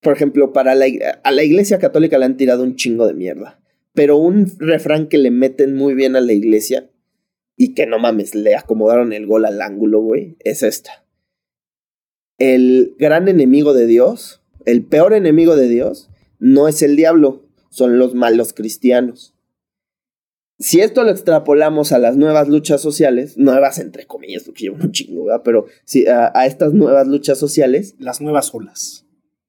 [0.00, 0.86] por ejemplo, para la,
[1.24, 3.60] a la iglesia católica le han tirado un chingo de mierda.
[3.94, 6.88] Pero un refrán que le meten muy bien a la iglesia
[7.62, 11.04] y que no mames, le acomodaron el gol al ángulo, güey, es esta.
[12.38, 17.98] El gran enemigo de Dios, el peor enemigo de Dios, no es el diablo, son
[17.98, 19.34] los malos cristianos.
[20.58, 24.92] Si esto lo extrapolamos a las nuevas luchas sociales, nuevas entre comillas, porque llevan un
[24.92, 25.42] chingo, ¿verdad?
[25.44, 29.04] Pero si a, a estas nuevas luchas sociales, Las nuevas olas.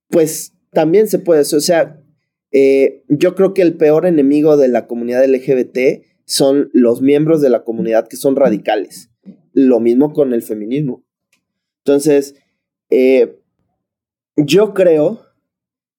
[0.10, 2.04] pues también se puede, o sea,
[2.52, 7.50] eh, yo creo que el peor enemigo de la comunidad LGBT son los miembros de
[7.50, 9.10] la comunidad que son radicales.
[9.54, 11.04] Lo mismo con el feminismo.
[11.84, 12.36] Entonces,
[12.90, 13.40] eh,
[14.38, 15.22] yo creo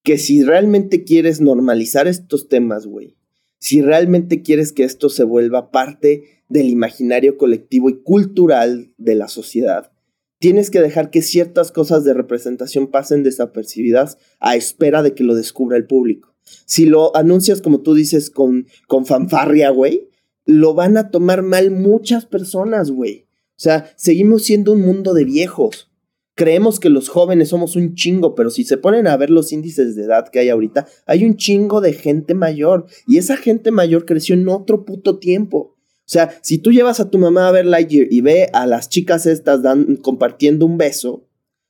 [0.02, 3.16] que si realmente quieres normalizar estos temas, güey,
[3.58, 9.28] si realmente quieres que esto se vuelva parte del imaginario colectivo y cultural de la
[9.28, 9.92] sociedad,
[10.38, 15.37] tienes que dejar que ciertas cosas de representación pasen desapercibidas a espera de que lo
[15.37, 16.35] descubra el público.
[16.64, 20.08] Si lo anuncias como tú dices con, con fanfarria, güey,
[20.44, 23.26] lo van a tomar mal muchas personas, güey.
[23.50, 25.90] O sea, seguimos siendo un mundo de viejos.
[26.35, 29.94] Creemos que los jóvenes somos un chingo, pero si se ponen a ver los índices
[29.94, 32.87] de edad que hay ahorita, hay un chingo de gente mayor.
[33.07, 35.76] Y esa gente mayor creció en otro puto tiempo.
[36.05, 38.88] O sea, si tú llevas a tu mamá a ver Lightyear y ve a las
[38.88, 41.28] chicas estas dan, compartiendo un beso,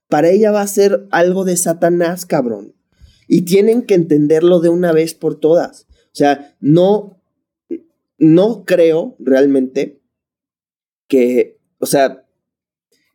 [0.08, 2.74] para ella va a ser algo de Satanás, cabrón.
[3.28, 5.86] Y tienen que entenderlo de una vez por todas.
[5.90, 7.21] O sea, no,
[8.22, 10.00] no creo realmente
[11.08, 12.26] que, o sea,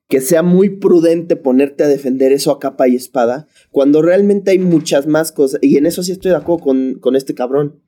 [0.08, 4.60] que sea muy prudente ponerte a defender eso a capa y espada, cuando realmente hay
[4.60, 5.60] muchas más cosas.
[5.64, 7.82] Y en eso sí estoy de acuerdo con, con este cabrón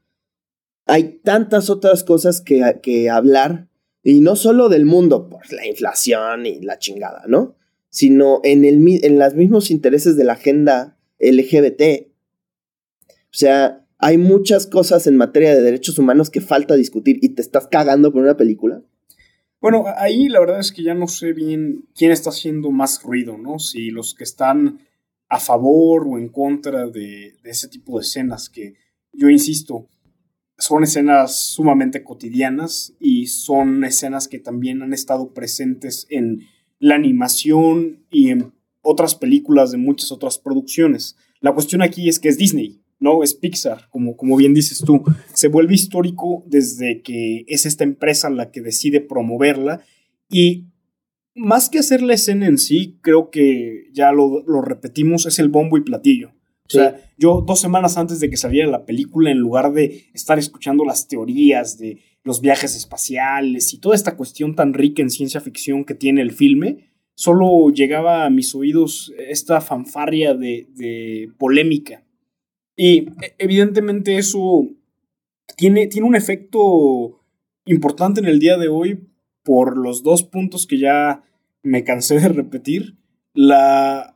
[0.89, 3.67] hay tantas otras cosas que, que hablar,
[4.01, 7.55] y no solo del mundo, por la inflación y la chingada, ¿no?
[7.89, 12.08] Sino en, el, en los mismos intereses de la agenda LGBT.
[13.08, 17.41] O sea, hay muchas cosas en materia de derechos humanos que falta discutir y te
[17.41, 18.81] estás cagando con una película.
[19.62, 23.38] Bueno, ahí la verdad es que ya no sé bien quién está haciendo más ruido,
[23.38, 23.59] ¿no?
[23.59, 24.79] Si los que están
[25.27, 28.75] a favor o en contra de, de ese tipo de escenas que
[29.12, 29.89] yo insisto,
[30.57, 36.47] son escenas sumamente cotidianas y son escenas que también han estado presentes en
[36.79, 41.17] la animación y en otras películas de muchas otras producciones.
[41.41, 43.23] La cuestión aquí es que es Disney, ¿no?
[43.23, 45.03] Es Pixar, como, como bien dices tú.
[45.33, 49.81] Se vuelve histórico desde que es esta empresa la que decide promoverla
[50.29, 50.65] y
[51.35, 55.49] más que hacer la escena en sí, creo que ya lo, lo repetimos, es el
[55.49, 56.33] bombo y platillo.
[56.69, 60.38] O sea, yo dos semanas antes de que saliera la película, en lugar de estar
[60.38, 65.41] escuchando las teorías de los viajes espaciales y toda esta cuestión tan rica en ciencia
[65.41, 72.03] ficción que tiene el filme, solo llegaba a mis oídos esta fanfarria de, de polémica.
[72.81, 74.65] Y e, evidentemente eso
[75.57, 77.19] tiene, tiene un efecto
[77.65, 79.05] importante en el día de hoy
[79.43, 81.21] por los dos puntos que ya
[81.61, 82.95] me cansé de repetir.
[83.33, 84.15] La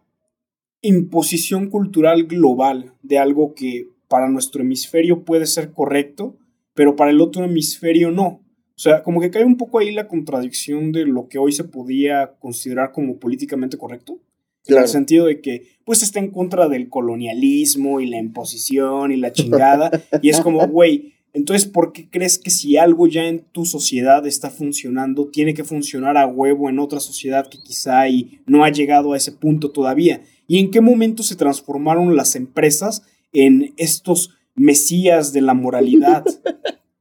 [0.81, 6.37] imposición cultural global de algo que para nuestro hemisferio puede ser correcto,
[6.73, 8.25] pero para el otro hemisferio no.
[8.25, 11.65] O sea, como que cae un poco ahí la contradicción de lo que hoy se
[11.65, 14.21] podía considerar como políticamente correcto.
[14.67, 19.17] En el sentido de que, pues, está en contra del colonialismo y la imposición y
[19.17, 19.91] la chingada.
[20.21, 24.25] y es como, güey, entonces, ¿por qué crees que si algo ya en tu sociedad
[24.27, 28.69] está funcionando, tiene que funcionar a huevo en otra sociedad que quizá y no ha
[28.69, 30.21] llegado a ese punto todavía?
[30.47, 33.01] ¿Y en qué momento se transformaron las empresas
[33.33, 36.23] en estos mesías de la moralidad?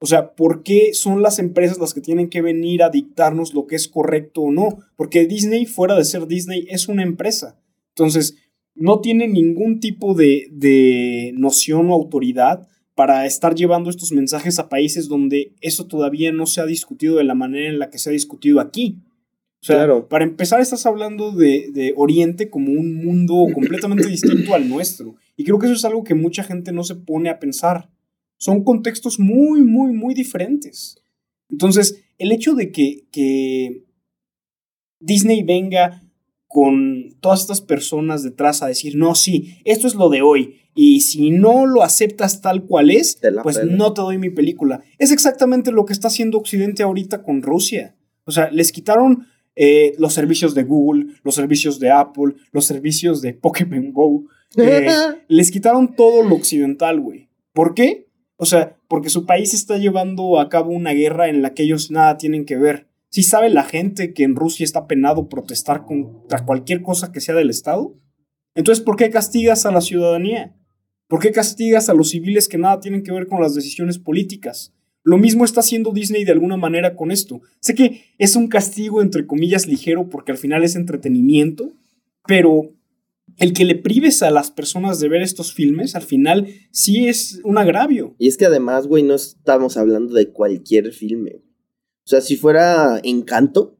[0.03, 3.69] O sea, ¿por qué son las empresas las que tienen que venir a dictarnos lo
[3.69, 4.81] que es correcto o no?
[4.97, 7.61] Porque Disney, fuera de ser Disney, es una empresa.
[7.91, 8.37] Entonces,
[8.75, 14.69] no tiene ningún tipo de, de noción o autoridad para estar llevando estos mensajes a
[14.69, 18.11] países donde eso todavía no se ha discutido de la manera en la que se
[18.11, 18.99] ha discutido aquí.
[19.63, 25.15] O sea, para empezar, estás hablando de, Oriente como un mundo completamente distinto al nuestro.
[25.37, 27.89] Y creo que eso es algo que mucha gente no se pone a pensar.
[28.43, 31.01] Son contextos muy, muy, muy diferentes.
[31.49, 33.85] Entonces, el hecho de que, que
[34.99, 36.03] Disney venga
[36.49, 40.57] con todas estas personas detrás a decir, no, sí, esto es lo de hoy.
[40.75, 44.83] Y si no lo aceptas tal cual es, pues no te doy mi película.
[44.99, 47.95] Es exactamente lo que está haciendo Occidente ahorita con Rusia.
[48.25, 49.25] O sea, les quitaron
[49.55, 54.25] eh, los servicios de Google, los servicios de Apple, los servicios de Pokémon Go.
[54.55, 54.87] Eh,
[55.29, 57.31] les quitaron todo lo occidental, güey.
[57.55, 58.12] ¿Por qué?
[58.37, 61.91] O sea, porque su país está llevando a cabo una guerra en la que ellos
[61.91, 62.89] nada tienen que ver.
[63.11, 67.35] Si sabe la gente que en Rusia está penado protestar contra cualquier cosa que sea
[67.35, 67.95] del Estado,
[68.55, 70.57] entonces ¿por qué castigas a la ciudadanía?
[71.09, 74.75] ¿Por qué castigas a los civiles que nada tienen que ver con las decisiones políticas?
[75.05, 77.43] Lo mismo está haciendo Disney de alguna manera con esto.
[77.61, 81.73] Sé que es un castigo entre comillas ligero porque al final es entretenimiento,
[82.27, 82.73] pero
[83.39, 87.41] el que le prives a las personas de ver estos filmes al final sí es
[87.45, 88.15] un agravio.
[88.19, 91.43] Y es que además, güey, no estamos hablando de cualquier filme.
[92.05, 93.79] O sea, si fuera Encanto,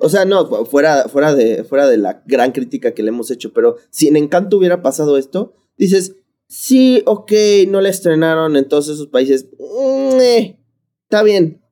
[0.00, 3.52] o sea, no, fuera, fuera, de, fuera de la gran crítica que le hemos hecho,
[3.52, 6.14] pero si en Encanto hubiera pasado esto, dices,
[6.50, 7.30] Sí, ok,
[7.68, 9.46] no la estrenaron en todos esos países.
[9.56, 10.60] Mm, eh,
[11.04, 11.62] está bien.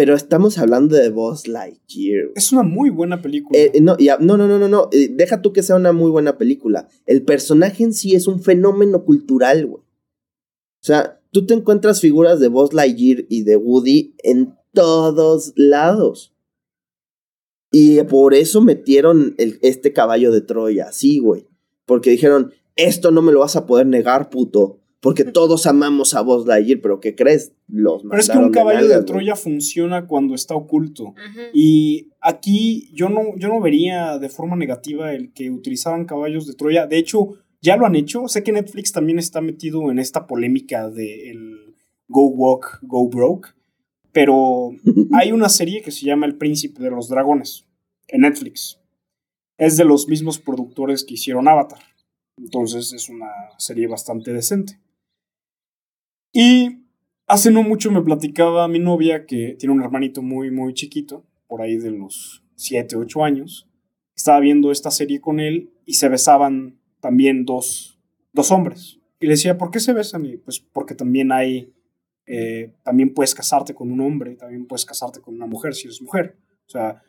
[0.00, 2.30] Pero estamos hablando de Buzz Lightyear.
[2.34, 3.58] Es una muy buena película.
[3.58, 6.88] Eh, no, no, no, no, no, eh, deja tú que sea una muy buena película.
[7.04, 9.82] El personaje en sí es un fenómeno cultural, güey.
[9.82, 16.32] O sea, tú te encuentras figuras de Buzz Lightyear y de Woody en todos lados.
[17.70, 21.46] Y por eso metieron el, este caballo de Troya, sí, güey.
[21.84, 24.79] Porque dijeron, esto no me lo vas a poder negar, puto.
[25.00, 27.54] Porque todos amamos a Buzz Lightyear, pero ¿qué crees?
[27.68, 31.14] Los pero es que un caballo de, Troya funciona cuando está oculto.
[31.54, 36.54] Y aquí yo no, yo no vería de forma negativa el que utilizaran caballos de
[36.54, 36.86] Troya.
[36.86, 38.28] De hecho, ya lo han hecho.
[38.28, 41.74] Sé que Netflix también está metido en esta polémica de el
[42.08, 43.54] Go Walk, Go Broke.
[44.12, 44.72] Pero
[45.18, 47.64] hay una serie que se llama El Príncipe de los Dragones
[48.08, 48.78] en Netflix.
[49.56, 51.80] Es de los mismos productores que hicieron Avatar.
[52.36, 54.78] Entonces es una serie bastante decente.
[56.32, 56.84] Y
[57.26, 61.62] hace no mucho me platicaba mi novia que tiene un hermanito muy, muy chiquito, por
[61.62, 63.68] ahí de los 7, 8 años.
[64.14, 67.98] Estaba viendo esta serie con él y se besaban también dos,
[68.32, 68.98] dos hombres.
[69.18, 70.24] Y le decía, ¿por qué se besan?
[70.24, 71.72] Y pues porque también hay,
[72.26, 76.00] eh, también puedes casarte con un hombre, también puedes casarte con una mujer si eres
[76.00, 76.36] mujer.
[76.66, 77.02] O sea,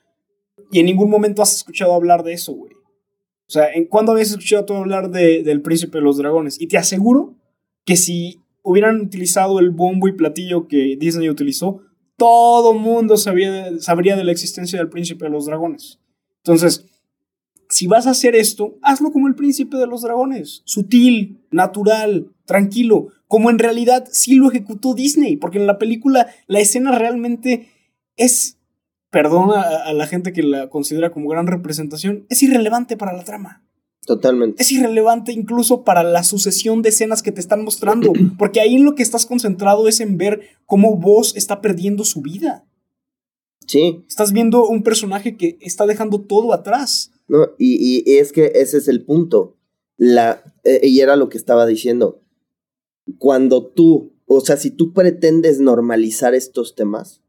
[0.72, 2.74] y en ningún momento has escuchado hablar de eso, güey.
[2.74, 6.60] O sea, ¿en cuándo habías escuchado tú hablar de, del príncipe de los dragones?
[6.62, 7.36] Y te aseguro
[7.86, 11.82] que si hubieran utilizado el bombo y platillo que Disney utilizó,
[12.18, 16.00] todo mundo sabía, sabría de la existencia del príncipe de los dragones.
[16.38, 16.86] Entonces,
[17.70, 20.62] si vas a hacer esto, hazlo como el príncipe de los dragones.
[20.66, 23.08] Sutil, natural, tranquilo.
[23.28, 25.38] Como en realidad sí lo ejecutó Disney.
[25.38, 27.70] Porque en la película la escena realmente
[28.18, 28.58] es
[29.12, 33.62] perdona a, la gente que la considera como gran representación, es irrelevante para la trama.
[34.06, 34.62] Totalmente.
[34.62, 38.86] Es irrelevante incluso para la sucesión de escenas que te están mostrando, porque ahí en
[38.86, 42.66] lo que estás concentrado es en ver cómo vos está perdiendo su vida.
[43.68, 44.04] Sí.
[44.10, 47.12] Estás viendo un personaje que está dejando todo atrás.
[47.28, 49.56] No, y, y es que ese es el punto.
[49.98, 52.22] La, eh, y era lo que estaba diciendo.
[53.20, 57.22] Cuando tú, o sea, si tú pretendes normalizar estos temas,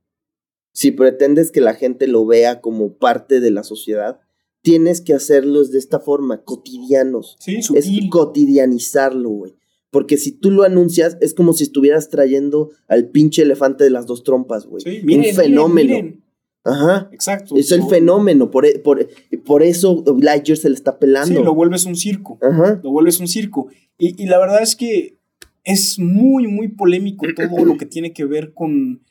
[0.73, 4.22] si pretendes que la gente lo vea como parte de la sociedad,
[4.63, 7.37] tienes que hacerlos de esta forma, cotidianos.
[7.41, 8.09] Sí, Es sutil.
[8.11, 9.55] cotidianizarlo, güey.
[9.91, 14.07] Porque si tú lo anuncias, es como si estuvieras trayendo al pinche elefante de las
[14.07, 14.83] dos trompas, güey.
[14.83, 15.75] Sí, miren, Un fenómeno.
[15.89, 16.25] miren, miren.
[16.65, 17.11] Ajá.
[17.13, 17.57] Exacto.
[17.57, 18.51] Es el fenómeno.
[18.51, 19.07] Por, e- por,
[19.45, 21.39] por eso Lightyear se le está pelando.
[21.41, 22.39] Sí, lo vuelves un circo.
[22.41, 22.81] Ajá.
[22.83, 23.69] Lo vuelves un circo.
[23.99, 25.19] Y, y la verdad es que
[25.65, 29.03] es muy, muy polémico todo lo que tiene que ver con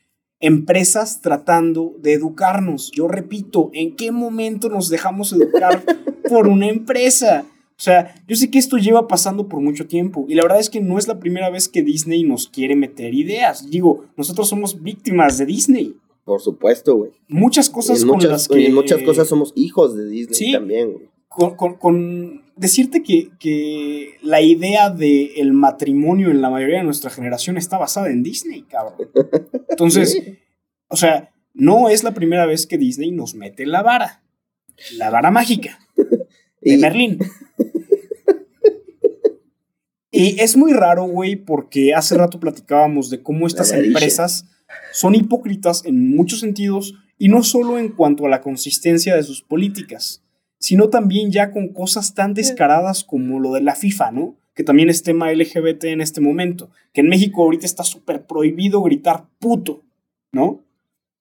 [0.42, 2.92] empresas tratando de educarnos.
[2.92, 5.84] Yo repito, ¿en qué momento nos dejamos educar
[6.28, 7.46] por una empresa?
[7.82, 10.70] O sea, yo sé que esto lleva pasando por mucho tiempo y la verdad es
[10.70, 13.70] que no es la primera vez que Disney nos quiere meter ideas.
[13.70, 15.96] Digo, nosotros somos víctimas de Disney.
[16.24, 17.12] Por supuesto, güey.
[17.28, 18.62] Muchas cosas con muchas, las que...
[18.62, 20.52] y muchas cosas somos hijos de Disney Sí.
[20.52, 21.11] también, güey.
[21.32, 26.84] Con, con- con decirte que, que la idea del el matrimonio en la mayoría de
[26.84, 29.10] nuestra generación está basada en Disney, cabrón.
[29.70, 30.38] Entonces, Sí.
[30.90, 34.22] o sea, no es la primera vez que Disney nos mete la vara.
[34.98, 37.18] La vara mágica de Y- Merlín.
[40.14, 44.46] Y es muy raro, güey, porque hace rato platicábamos de cómo estas empresas
[44.92, 49.42] son hipócritas en muchos sentidos y no solo en cuanto a la consistencia de sus
[49.42, 50.22] políticas,
[50.62, 54.36] sino también ya con cosas tan descaradas como lo de la FIFA, ¿no?
[54.54, 58.82] Que también es tema LGBT en este momento, que en México ahorita está súper prohibido
[58.84, 59.82] gritar puto,
[60.32, 60.62] ¿no?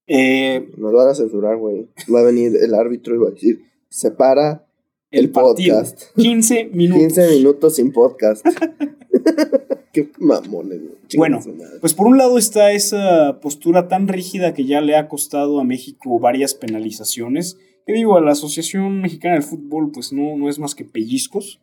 [0.06, 1.86] Eh, Nos van a censurar, güey.
[2.12, 4.66] Va a venir el árbitro y va a decir, separa
[5.10, 5.76] el, El partido.
[5.78, 6.02] podcast.
[6.16, 7.00] 15 minutos.
[7.02, 8.44] 15 minutos sin podcast.
[9.92, 10.94] Qué mamones, güey.
[11.16, 11.40] Bueno.
[11.80, 15.64] Pues por un lado está esa postura tan rígida que ya le ha costado a
[15.64, 17.58] México varias penalizaciones.
[17.90, 21.60] Que digo, a la Asociación Mexicana del Fútbol pues no, no es más que pellizcos.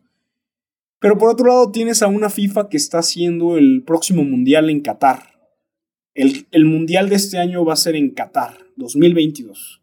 [1.00, 4.82] Pero por otro lado tienes a una FIFA que está haciendo el próximo Mundial en
[4.82, 5.40] Qatar.
[6.12, 9.80] El, el Mundial de este año va a ser en Qatar, 2022.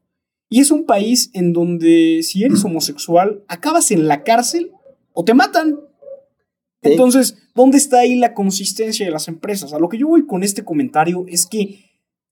[0.48, 4.70] Y es un país en donde si eres homosexual, acabas en la cárcel
[5.14, 5.80] o te matan.
[6.84, 6.92] Sí.
[6.92, 9.74] Entonces, ¿dónde está ahí la consistencia de las empresas?
[9.74, 11.80] A lo que yo voy con este comentario es que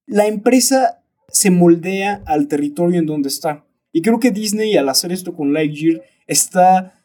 [0.05, 3.65] la empresa se moldea al territorio en donde está.
[3.93, 6.99] Y creo que Disney, al hacer esto con Lightyear, está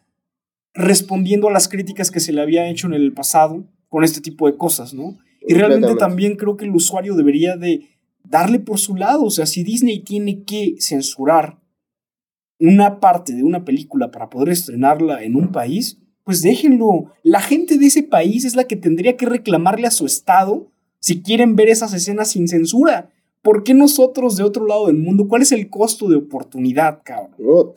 [0.74, 4.46] respondiendo a las críticas que se le había hecho en el pasado con este tipo
[4.46, 5.18] de cosas, ¿no?
[5.46, 7.88] Y realmente también creo que el usuario debería de
[8.24, 9.24] darle por su lado.
[9.24, 11.58] O sea, si Disney tiene que censurar
[12.58, 17.12] una parte de una película para poder estrenarla en un país, pues déjenlo.
[17.22, 20.70] La gente de ese país es la que tendría que reclamarle a su estado
[21.00, 23.10] si quieren ver esas escenas sin censura.
[23.42, 25.28] ¿Por qué nosotros de otro lado del mundo?
[25.28, 27.72] ¿Cuál es el costo de oportunidad, cabrón?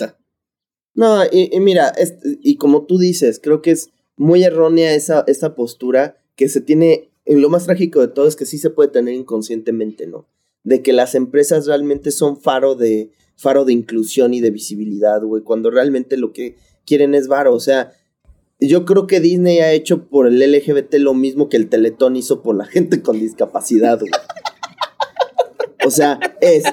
[0.94, 1.94] No, y, mira,
[2.24, 7.10] y como tú dices, creo que es muy errónea esa, postura que se tiene.
[7.26, 10.28] Lo más trágico de todo es que sí se puede tener inconscientemente, ¿no?
[10.64, 15.42] De que las empresas realmente son faro de faro de inclusión y de visibilidad, güey,
[15.42, 17.92] cuando realmente lo que quieren es varo, o sea,
[18.60, 22.44] yo creo que Disney ha hecho por el LGBT lo mismo que el Teletón hizo
[22.44, 24.12] por la gente con discapacidad, güey.
[25.86, 26.64] O sea, es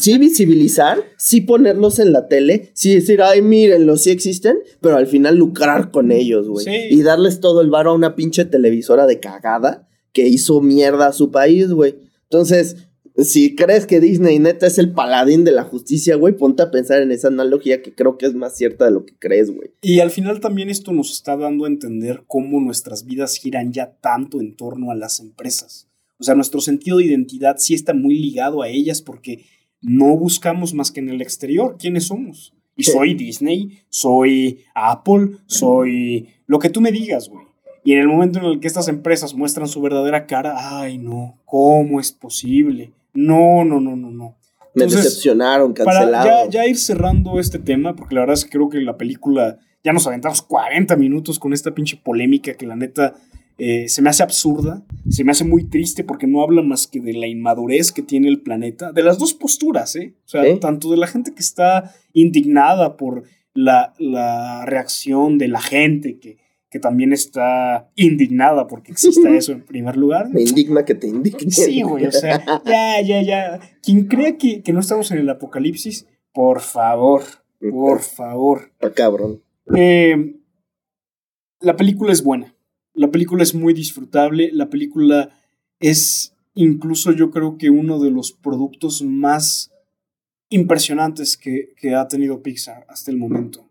[0.00, 5.06] sí visibilizar, sí ponerlos en la tele, sí decir, ay, mírenlos, sí existen, pero al
[5.06, 6.64] final lucrar con ellos, güey.
[6.64, 6.76] Sí.
[6.90, 11.12] Y darles todo el varo a una pinche televisora de cagada que hizo mierda a
[11.12, 11.96] su país, güey.
[12.24, 12.76] Entonces,
[13.18, 17.00] si crees que Disney neta es el paladín de la justicia, güey, ponte a pensar
[17.02, 19.70] en esa analogía que creo que es más cierta de lo que crees, güey.
[19.80, 23.96] Y al final también esto nos está dando a entender cómo nuestras vidas giran ya
[24.00, 25.85] tanto en torno a las empresas.
[26.18, 29.44] O sea, nuestro sentido de identidad sí está muy ligado a ellas porque
[29.82, 32.54] no buscamos más que en el exterior quiénes somos.
[32.76, 32.92] Y Sí.
[32.92, 37.44] soy Disney, soy Apple, soy lo que tú me digas, güey.
[37.84, 41.38] Y en el momento en el que estas empresas muestran su verdadera cara, ay no,
[41.44, 42.92] ¿cómo es posible?
[43.14, 44.36] No, no, no, no, no.
[44.74, 46.50] Me Entonces, decepcionaron, Para cancelaron.
[46.50, 49.58] ya, ya ir cerrando este tema, porque la verdad es que creo que la película
[49.82, 53.14] ya nos aventamos 40 minutos con esta pinche polémica que la neta
[53.58, 57.00] eh, se me hace absurda, se me hace muy triste porque no habla más que
[57.00, 60.14] de la inmadurez que tiene el planeta, de las dos posturas, ¿eh?
[60.26, 65.60] O sea, tanto de la gente que está indignada por la, la reacción de la
[65.60, 66.36] gente que,
[66.70, 70.28] que también está indignada porque exista eso en primer lugar.
[70.28, 71.50] Me indigna que te indignen.
[71.50, 73.60] Sí, güey, o sea, ya, ya, ya.
[73.82, 77.22] Quien crea que, que no estamos en el apocalipsis, por favor,
[77.70, 78.70] por favor.
[78.72, 79.42] Está cabrón.
[79.74, 80.36] Eh,
[81.60, 82.55] la película es buena.
[82.96, 84.50] La película es muy disfrutable.
[84.52, 85.38] La película
[85.78, 89.70] es incluso yo creo que uno de los productos más
[90.48, 93.68] impresionantes que, que ha tenido Pixar hasta el momento.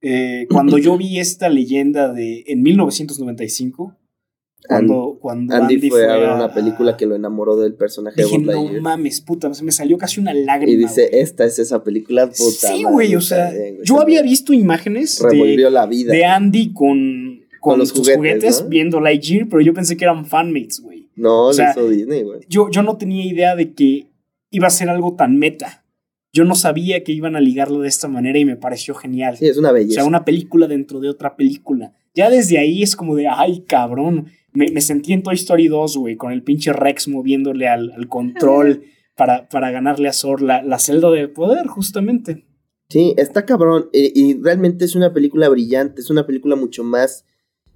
[0.00, 3.96] Eh, cuando yo vi esta leyenda de en 1995,
[4.68, 8.38] cuando, cuando Andy, Andy, fue, a ver una película que lo enamoró del personaje dije,
[8.38, 10.72] de Buzz no mames, puta, se me salió casi una lágrima.
[10.72, 11.20] Y dice, güey".
[11.20, 15.30] esta es esa película, puta sí, güey, o sea, bien, yo había visto imágenes de,
[15.30, 16.12] Revolvió la vida.
[16.12, 17.31] de Andy con,
[17.62, 18.68] con, Con los sus juguetes, juguetes, ¿no?
[18.68, 21.08] viendo Lightyear, pero yo pensé que eran fanmates, güey.
[21.14, 22.40] No, o lo sea, hizo Disney, güey.
[22.48, 24.08] Yo, yo no tenía idea de que
[24.50, 25.84] iba a ser algo tan meta.
[26.32, 29.36] Yo no sabía que iban a ligarlo de esta manera y me pareció genial.
[29.36, 29.94] Sí, es una O belleza.
[30.00, 31.92] sea, una película dentro de otra película.
[32.16, 34.26] Ya desde ahí es como de, ay, cabrón.
[34.52, 38.08] Me, me sentí en Toy Story 2, güey, con el pinche Rex moviéndole al, al
[38.08, 38.82] control
[39.16, 42.44] para, para ganarle a Zor la, la celda de poder, justamente.
[42.88, 43.88] Sí, está cabrón.
[43.92, 46.00] Y, y realmente es una película brillante.
[46.00, 47.24] Es una película mucho más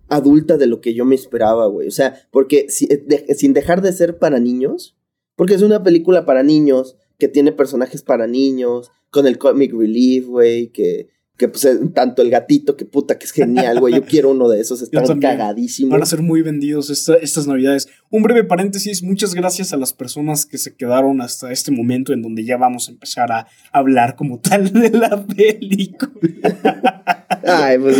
[0.09, 1.89] adulta de lo que yo me esperaba, güey.
[1.89, 4.97] O sea, porque si- de- sin dejar de ser para niños,
[5.37, 10.27] porque es una película para niños, que tiene personajes para niños, con el comic relief,
[10.27, 13.95] güey, que, que pues es tanto el gatito, que puta, que es genial, güey.
[13.95, 15.91] Yo quiero uno de esos, están cagadísimos.
[15.93, 17.89] Van a ser muy vendidos esta- estas navidades.
[18.11, 22.23] Un breve paréntesis, muchas gracias a las personas que se quedaron hasta este momento en
[22.23, 27.15] donde ya vamos a empezar a hablar como tal de la película.
[27.45, 27.97] Ay, pues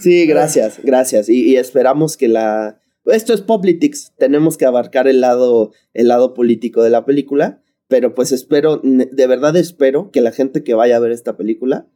[0.00, 1.28] sí, gracias, gracias.
[1.28, 2.80] Y, y esperamos que la.
[3.04, 4.12] Esto es Politics.
[4.18, 7.62] Tenemos que abarcar el lado, el lado político de la película.
[7.86, 11.86] Pero pues espero, de verdad espero que la gente que vaya a ver esta película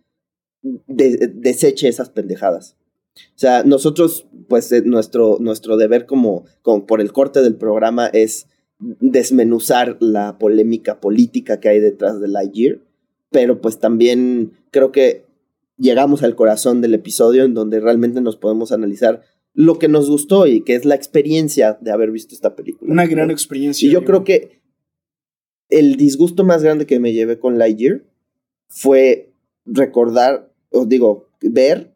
[0.62, 2.76] de- deseche esas pendejadas.
[3.14, 8.06] O sea, nosotros, pues eh, nuestro, nuestro deber como, como por el corte del programa
[8.06, 8.46] es
[8.78, 12.78] desmenuzar la polémica política que hay detrás de Lightyear.
[13.30, 15.24] Pero pues también creo que
[15.78, 19.22] llegamos al corazón del episodio en donde realmente nos podemos analizar
[19.54, 22.90] lo que nos gustó y que es la experiencia de haber visto esta película.
[22.92, 23.86] Una gran experiencia.
[23.86, 24.60] Y yo creo que
[25.68, 28.02] el disgusto más grande que me llevé con Lightyear
[28.68, 29.32] fue
[29.64, 31.94] recordar, os digo, ver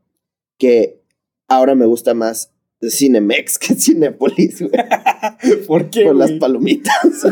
[0.59, 1.03] que
[1.49, 2.53] ahora me gusta más
[2.83, 4.72] Cinemex que Cinepolis, güey,
[5.66, 6.05] ¿Por qué?
[6.05, 6.95] por las palomitas.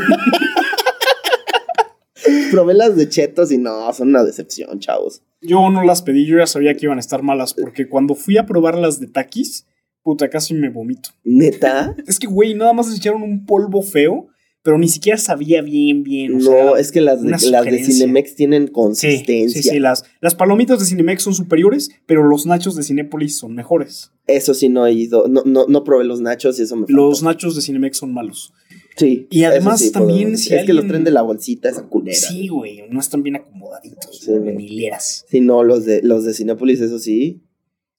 [2.51, 5.23] Probé las de chetos y no, son una decepción, chavos.
[5.41, 8.39] Yo no las pedí, yo ya sabía que iban a estar malas, porque cuando fui
[8.39, 9.67] a probar las de Takis,
[10.03, 11.11] puta, casi me vomito.
[11.25, 11.95] ¿Neta?
[12.07, 14.29] Es que, güey, nada más les echaron un polvo feo,
[14.65, 16.39] pero ni siquiera sabía bien, bien.
[16.39, 17.85] No, sea, es que las de, las de.
[17.85, 19.63] Cinemex tienen sí, consistencia.
[19.63, 23.55] sí, sí, las, las palomitas de Cinemex son superiores, pero los nachos de Cinépolis son
[23.55, 24.11] mejores.
[24.27, 27.21] Eso sí no he ido, no, no, no probé los nachos y eso me Los
[27.21, 27.31] faltó.
[27.35, 28.53] nachos de Cinemex son malos.
[28.97, 29.27] Sí.
[29.31, 32.17] Y además sí, también podemos- si Es que los traen de la bolsita esa culera.
[32.17, 35.27] Sí, güey, no están bien acomodaditos, Sí, en hileras.
[35.29, 37.43] Sí, no, los de, los de Cinépolis, eso sí.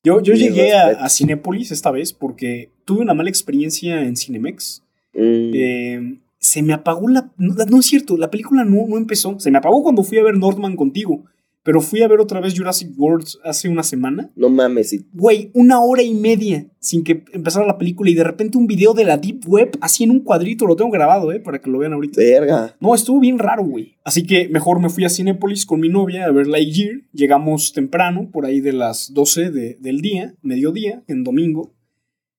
[0.03, 4.83] Yo, yo llegué a, a Cinépolis esta vez porque tuve una mala experiencia en Cinemex.
[5.13, 7.31] Mm, Eh, se me apagó la.
[7.37, 9.39] No, no es cierto, la película no, no empezó.
[9.39, 11.25] Se me apagó cuando fui a ver Northman contigo.
[11.63, 14.29] Pero fui a ver otra vez Jurassic World hace una semana.
[14.35, 14.89] no mames.
[14.91, 15.07] sí.
[15.13, 18.93] Güey, una hora y media sin que empezara la película y de repente un video
[18.93, 20.67] de la Deep Web así en un cuadrito.
[20.67, 21.39] Lo tengo grabado, ¿eh?
[21.39, 22.21] Para que lo vean ahorita.
[22.21, 22.75] Verga.
[22.79, 23.95] No, estuvo bien raro, güey.
[24.03, 26.97] Así que mejor me fui a Cinépolis con mi novia a ver Lightyear.
[27.13, 31.73] Llegamos temprano, por ahí de las 12 de- del día, mediodía, en domingo.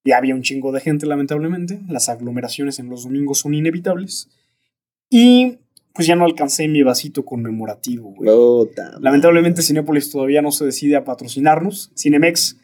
[0.07, 1.81] Y había un chingo de gente, lamentablemente.
[1.89, 4.31] Las aglomeraciones en los domingos son inevitables.
[5.11, 5.59] Y
[5.93, 8.31] pues ya no alcancé mi vasito conmemorativo, güey.
[9.01, 11.91] Lamentablemente Cinépolis todavía no se decide a patrocinarnos.
[11.97, 12.57] Cinemex,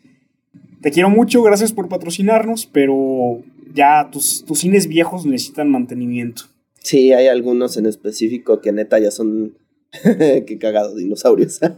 [0.80, 3.42] te quiero mucho, gracias por patrocinarnos, pero
[3.74, 6.44] ya tus, tus cines viejos necesitan mantenimiento.
[6.78, 9.56] Sí, hay algunos en específico que neta ya son.
[10.02, 11.60] Qué cagado, dinosaurios.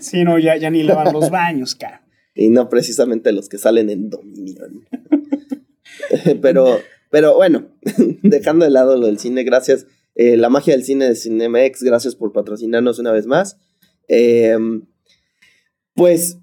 [0.00, 2.02] Sí, no, ya, ya ni lavan los baños, cara.
[2.38, 4.86] Y no precisamente los que salen en Dominion.
[6.40, 6.78] pero,
[7.10, 7.66] pero bueno,
[8.22, 9.86] dejando de lado lo del cine, gracias.
[10.14, 13.58] Eh, la magia del cine de Cinemex, gracias por patrocinarnos una vez más.
[14.06, 14.56] Eh,
[15.94, 16.38] pues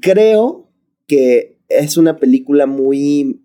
[0.00, 0.68] creo
[1.06, 3.40] que es una película muy,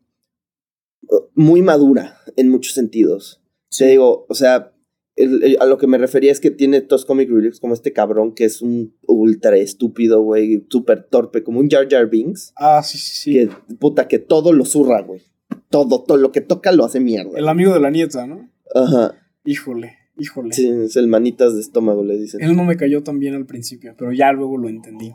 [1.35, 3.43] muy madura en muchos sentidos.
[3.77, 4.73] Te digo, o sea,
[5.19, 7.93] el- el- a lo que me refería es que tiene estos comic reliefs como este
[7.93, 12.81] cabrón que es un ultra estúpido, güey, súper torpe, como un Jar Jar Binks, Ah,
[12.83, 13.33] sí, sí, sí.
[13.33, 15.21] que puta, que todo lo zurra, güey.
[15.69, 17.37] Todo, todo lo que toca lo hace mierda.
[17.37, 18.49] El amigo de la nieta, ¿no?
[18.73, 19.13] Ajá.
[19.45, 20.53] Híjole, híjole.
[20.53, 22.41] Sí, es el manitas de estómago, le dicen.
[22.41, 25.13] Él no me cayó tan bien al principio, pero ya luego lo entendí.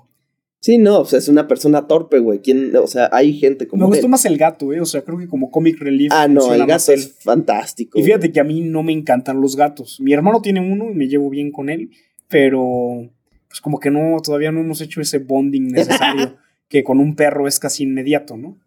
[0.65, 2.39] Sí, no, o sea, es una persona torpe, güey.
[2.39, 4.11] ¿Quién, o sea, hay gente como Me gustó él.
[4.11, 4.81] más el gato, ¿eh?
[4.81, 6.11] O sea, creo que como comic relief.
[6.11, 7.01] Ah, no, el más gato él.
[7.01, 7.99] es fantástico.
[7.99, 8.33] Y fíjate güey.
[8.33, 10.01] que a mí no me encantan los gatos.
[10.01, 11.91] Mi hermano tiene uno y me llevo bien con él,
[12.31, 13.11] pero
[13.47, 16.39] pues como que no, todavía no hemos hecho ese bonding necesario
[16.69, 18.59] que con un perro es casi inmediato, ¿no?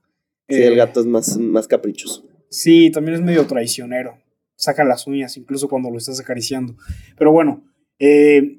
[0.48, 2.30] Sí, Eh, el gato es más, más caprichoso.
[2.52, 4.20] Sí, también es medio traicionero.
[4.56, 6.76] Saca las uñas, incluso cuando lo estás acariciando.
[7.18, 7.64] Pero bueno,
[7.98, 8.57] eh,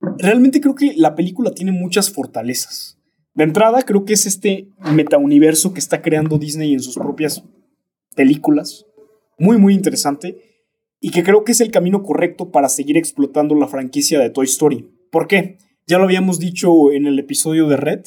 [0.00, 2.98] realmente creo que la película tiene muchas fortalezas.
[3.34, 7.44] De entrada, creo que es este metauniverso que está creando Disney en sus propias
[8.16, 8.86] películas.
[9.38, 10.66] Muy, muy interesante.
[11.00, 14.46] Y que creo que es el camino correcto para seguir explotando la franquicia de Toy
[14.46, 14.90] Story.
[15.12, 15.58] ¿Por qué?
[15.86, 18.06] Ya lo habíamos dicho en el episodio de Red.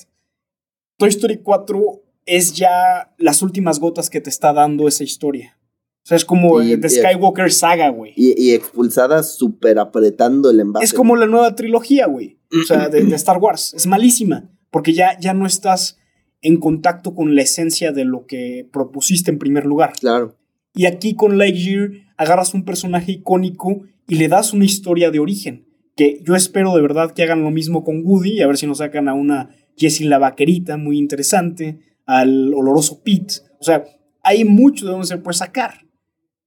[0.98, 1.82] Toy Story 4
[2.26, 5.58] es ya las últimas gotas que te está dando esa historia.
[6.04, 8.14] O sea, es como Y- The Skywalker Saga, güey.
[8.16, 10.86] Y, y expulsada súper apretando el envase.
[10.86, 12.40] Es como la nueva trilogía, güey.
[12.60, 13.74] O sea, de, de Star Wars.
[13.76, 14.50] Es malísima.
[14.72, 15.98] Porque ya, ya no estás
[16.42, 19.94] en contacto con la esencia de lo que propusiste en primer lugar.
[20.00, 20.38] Claro.
[20.74, 25.68] Y aquí con Lightyear agarras un personaje icónico y le das una historia de origen.
[25.96, 28.66] Que yo espero de verdad que hagan lo mismo con Woody y a ver si
[28.66, 33.36] nos sacan a una Jessie la vaquerita muy interesante, al oloroso Pete.
[33.60, 33.84] O sea,
[34.24, 35.86] hay mucho de donde se puede sacar.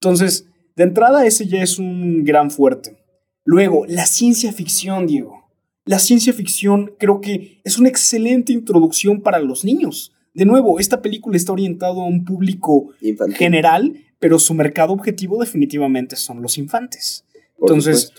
[0.05, 0.46] Entonces,
[0.76, 2.98] de entrada, ese ya es un gran fuerte.
[3.44, 5.50] Luego, la ciencia ficción, Diego.
[5.86, 10.12] La ciencia ficción creo que es una excelente introducción para los niños.
[10.34, 13.36] De nuevo, esta película está orientada a un público Infantil.
[13.36, 17.24] general, pero su mercado objetivo definitivamente son los infantes.
[17.59, 18.12] por Entonces,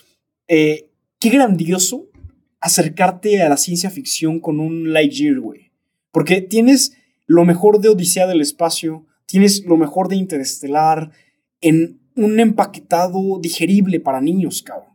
[0.47, 2.07] eh, qué grandioso
[2.61, 5.71] acercarte a la ciencia ficción con un Lightyear, güey.
[6.11, 6.93] Porque tienes
[7.27, 11.11] lo mejor de Odisea del Espacio, tienes lo mejor de Interestelar
[11.61, 14.93] en un empaquetado digerible para niños, cabrón.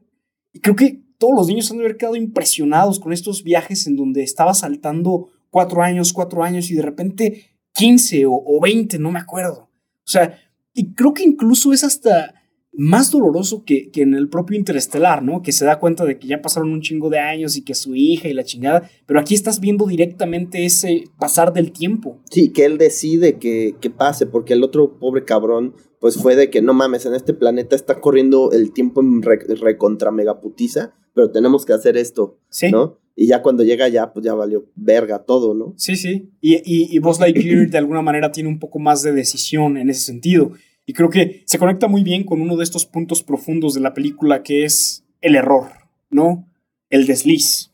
[0.52, 3.96] Y creo que todos los niños han de haber quedado impresionados con estos viajes en
[3.96, 7.44] donde estaba saltando cuatro años, cuatro años y de repente
[7.74, 9.68] 15 o, o 20, no me acuerdo.
[10.06, 10.38] O sea,
[10.72, 12.39] y creo que incluso es hasta
[12.72, 15.42] más doloroso que, que en el propio Interestelar, ¿no?
[15.42, 17.94] Que se da cuenta de que ya pasaron un chingo de años y que su
[17.96, 22.20] hija y la chingada, pero aquí estás viendo directamente ese pasar del tiempo.
[22.30, 26.48] Sí, que él decide que, que pase, porque el otro pobre cabrón, pues fue de
[26.48, 31.30] que no mames, en este planeta está corriendo el tiempo en re, recontra megaputiza, pero
[31.30, 32.70] tenemos que hacer esto, Sí.
[32.70, 32.98] ¿no?
[33.16, 35.74] Y ya cuando llega ya, pues ya valió verga todo, ¿no?
[35.76, 36.30] Sí, sí.
[36.40, 39.90] Y, y, y Buzz Lightyear de alguna manera tiene un poco más de decisión en
[39.90, 40.52] ese sentido.
[40.90, 43.94] Y creo que se conecta muy bien con uno de estos puntos profundos de la
[43.94, 45.68] película que es el error,
[46.10, 46.48] ¿no?
[46.88, 47.70] El desliz.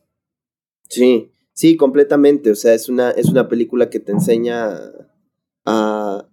[0.90, 2.50] Sí, sí, completamente.
[2.50, 4.68] O sea, es una, es una película que te enseña
[5.64, 6.28] a,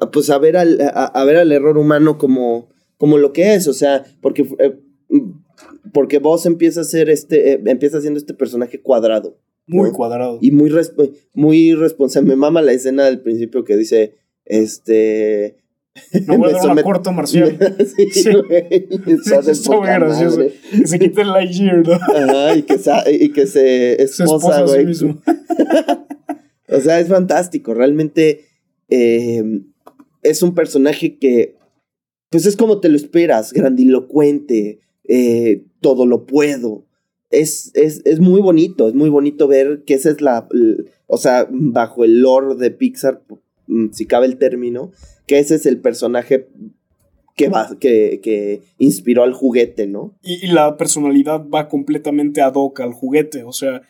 [0.00, 3.52] a, pues a ver al, a, a ver al error humano como, como lo que
[3.52, 3.68] es.
[3.68, 4.78] O sea, porque, eh,
[5.92, 9.36] porque vos empieza a ser este, eh, empieza siendo este personaje cuadrado.
[9.66, 9.96] Muy ¿no?
[9.96, 10.38] cuadrado.
[10.40, 12.30] Y muy, resp- muy responsable.
[12.30, 14.14] Me mama la escena del principio que dice,
[14.46, 15.58] este...
[16.26, 17.58] No voy a dar una corta marcial.
[17.96, 18.30] sí, Sí.
[18.32, 18.88] güey.
[19.06, 19.42] Está
[19.76, 20.36] muy gracioso.
[20.38, 20.54] madre.
[20.70, 21.92] Que se quite el Lightyear, ¿no?
[21.94, 22.76] Ajá, y que,
[23.12, 24.86] y que se Se esposa, esposa a sí güey.
[24.86, 25.20] mismo.
[26.68, 27.74] O sea, es fantástico.
[27.74, 28.46] Realmente
[28.88, 29.42] eh,
[30.22, 31.56] es un personaje que,
[32.30, 36.86] pues es como te lo esperas, grandilocuente, eh, todo lo puedo.
[37.30, 40.48] Es, es, es muy bonito, es muy bonito ver que esa es la,
[41.06, 43.22] o sea, bajo el lore de Pixar,
[43.66, 44.92] mm, si cabe el término,
[45.32, 46.48] que ese es el personaje
[47.36, 50.14] que, va, que, que inspiró al juguete, ¿no?
[50.22, 53.42] Y, y la personalidad va completamente ad hoc al juguete.
[53.44, 53.80] O sea,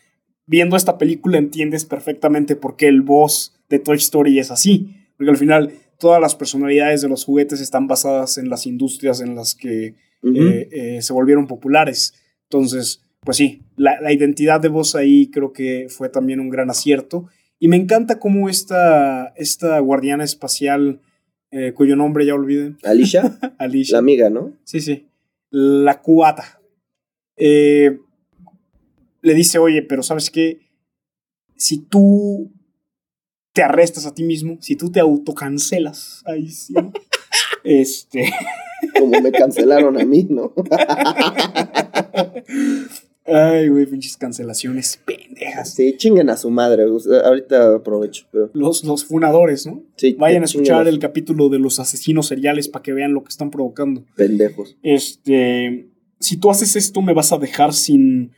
[0.47, 4.95] viendo esta película entiendes perfectamente por qué el boss de Toy Story es así.
[5.17, 9.35] Porque al final todas las personalidades de los juguetes están basadas en las industrias en
[9.35, 12.15] las que eh, eh, se volvieron populares.
[12.45, 16.71] Entonces, pues sí, la, la identidad de voz ahí creo que fue también un gran
[16.71, 17.27] acierto.
[17.59, 21.01] Y me encanta cómo esta, esta guardiana espacial,
[21.53, 23.97] eh, cuyo nombre ya olvidé, Alicia, Alicia.
[23.97, 24.57] la amiga, ¿no?
[24.65, 25.07] Sí, sí.
[25.51, 26.61] La cubata.
[27.37, 27.99] Eh,
[29.21, 30.61] le dice, oye, pero ¿sabes qué?
[31.57, 32.51] Si tú
[33.53, 36.73] te arrestas a ti mismo, si tú te autocancelas, ahí sí.
[36.73, 36.91] ¿no?
[37.65, 38.33] este.
[38.99, 40.55] Como me cancelaron a mí, ¿no?
[43.33, 45.75] Ay, güey, pinches cancelaciones pendejas.
[45.75, 46.85] Sí, chinguen a su madre.
[46.85, 48.27] o sea, ahorita aprovecho.
[48.31, 49.83] Pero, Los, los funadores, ¿no?
[49.97, 53.31] sí, Vayan a escuchar el capítulo de los asesinos seriales para que vean lo que
[53.31, 54.05] están provocando.
[54.17, 54.77] Pendejos.
[54.83, 55.89] este,
[56.21, 58.33] si tú haces esto me vas a dejar sin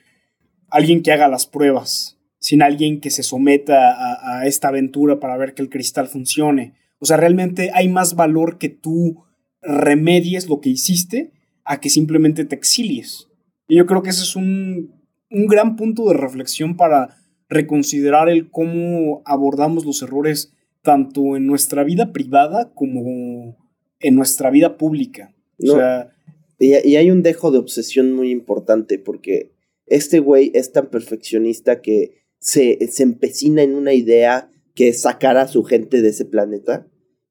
[0.71, 5.37] alguien que haga las pruebas, sin alguien que se someta a, a esta aventura para
[5.37, 6.75] ver que el cristal funcione.
[6.99, 9.25] O sea, realmente hay más valor que tú
[9.63, 11.33] remedies lo que hiciste
[11.65, 13.29] a que simplemente te exilies.
[13.69, 14.93] Y yo creo que ese es un,
[15.31, 17.17] un gran punto de reflexión para
[17.49, 20.53] reconsiderar el cómo abordamos los errores
[20.83, 23.57] tanto en nuestra vida privada como
[24.01, 25.35] en nuestra vida pública.
[25.61, 25.75] O No.
[25.77, 26.11] sea,
[26.59, 29.53] Y, y hay un dejo de obsesión muy importante porque
[29.87, 35.37] este güey es tan perfeccionista que se, se empecina en una idea que es sacar
[35.37, 36.87] a su gente de ese planeta.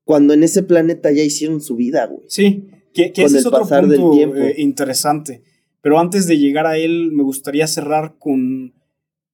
[0.06, 2.24] Cuando en ese planeta ya hicieron su vida, güey.
[2.28, 4.38] Sí, Que, ese es otro pasar del punto tiempo.
[4.38, 5.44] eh, interesante.
[5.84, 8.74] Pero antes de llegar a él, me gustaría cerrar con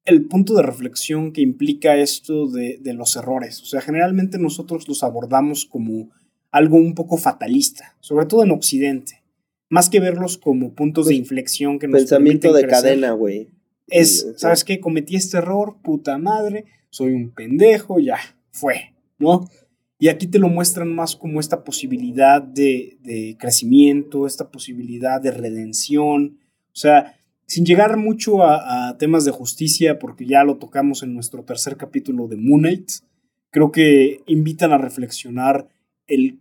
[0.04, 3.62] el punto de reflexión que implica esto de, de los errores.
[3.62, 6.10] O sea, generalmente nosotros los abordamos como
[6.50, 9.22] algo un poco fatalista, sobre todo en Occidente.
[9.70, 12.84] Más que verlos como puntos de inflexión que nos Pensamiento de crecer.
[12.84, 13.50] cadena, güey.
[13.88, 14.34] Es.
[14.38, 14.80] ¿sabes qué?
[14.80, 18.18] Cometí este error, puta madre, soy un pendejo, ya,
[18.50, 19.48] fue, ¿no?
[20.00, 25.32] Y aquí te lo muestran más como esta posibilidad de, de crecimiento, esta posibilidad de
[25.32, 26.40] redención.
[26.68, 27.20] O sea,
[27.50, 32.28] sin llegar mucho a, temas de justicia, porque ya lo tocamos en nuestro tercer capítulo
[32.28, 32.92] de Moon Knight,
[33.50, 35.68] creo que invitan a reflexionar
[36.06, 36.40] el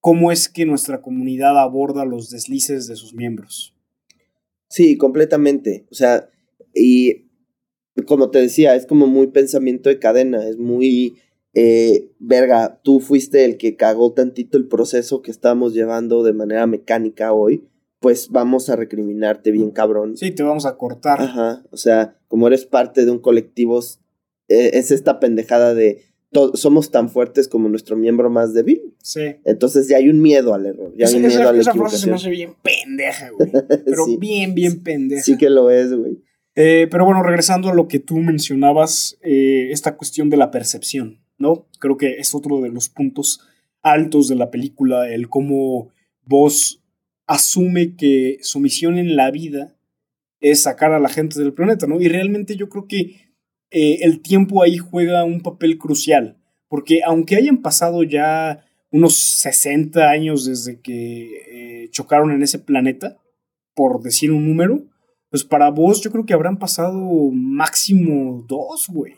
[0.00, 3.74] cómo es que nuestra comunidad aborda los deslices de sus miembros.
[4.68, 5.84] Sí, completamente.
[5.90, 6.28] O sea,
[6.72, 7.26] y
[8.06, 11.16] como te decía, es como muy pensamiento de cadena, es muy,
[11.58, 16.66] eh, verga, tú fuiste el que cagó tantito el proceso que estamos llevando de manera
[16.66, 17.64] mecánica hoy,
[17.98, 20.18] pues vamos a recriminarte bien cabrón.
[20.18, 21.18] Sí, te vamos a cortar.
[21.22, 23.80] Ajá, o sea, como eres parte de un colectivo,
[24.48, 26.02] eh, es esta pendejada de
[26.52, 28.94] somos tan fuertes como nuestro miembro más débil.
[29.02, 29.36] Sí.
[29.44, 31.60] Entonces ya hay un miedo al error, ya hay Esa, un miedo esa- a la
[31.62, 33.50] esa frase se me hace bien pendeja, güey.
[33.86, 34.16] Pero Sí.
[34.18, 35.22] bien, bien pendeja.
[35.22, 36.20] Sí que lo es, güey.
[36.54, 41.20] Eh, pero bueno, regresando a lo que tú mencionabas, eh, esta cuestión de la percepción,
[41.38, 41.66] ¿no?
[41.78, 43.40] Creo que es otro de los puntos
[43.82, 45.90] altos de la película, el cómo
[46.24, 46.82] vos
[47.26, 49.76] asume que su misión en la vida
[50.40, 52.00] es sacar a la gente del planeta, ¿no?
[52.00, 53.32] Y realmente yo creo que
[53.70, 56.36] eh, el tiempo ahí juega un papel crucial,
[56.68, 63.16] porque aunque hayan pasado ya unos 60 años desde que eh, chocaron en ese planeta,
[63.74, 64.84] por decir un número,
[65.30, 69.14] pues para vos yo creo que habrán pasado máximo dos, güey.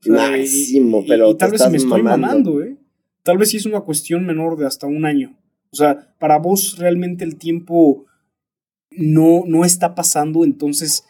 [0.00, 2.52] O sea, Máximo, y- pero y tal te vez me estoy mamando.
[2.52, 2.76] mamando, ¿eh?
[3.22, 5.36] Tal vez sí es una cuestión menor de hasta un año.
[5.72, 8.06] O sea, para vos realmente el tiempo
[8.90, 11.04] no, no está pasando, entonces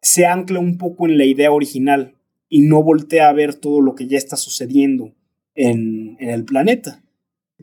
[0.00, 2.14] se ancla un poco en la idea original
[2.48, 5.14] y no voltea a ver todo lo que ya está sucediendo
[5.54, 7.02] en, en el planeta.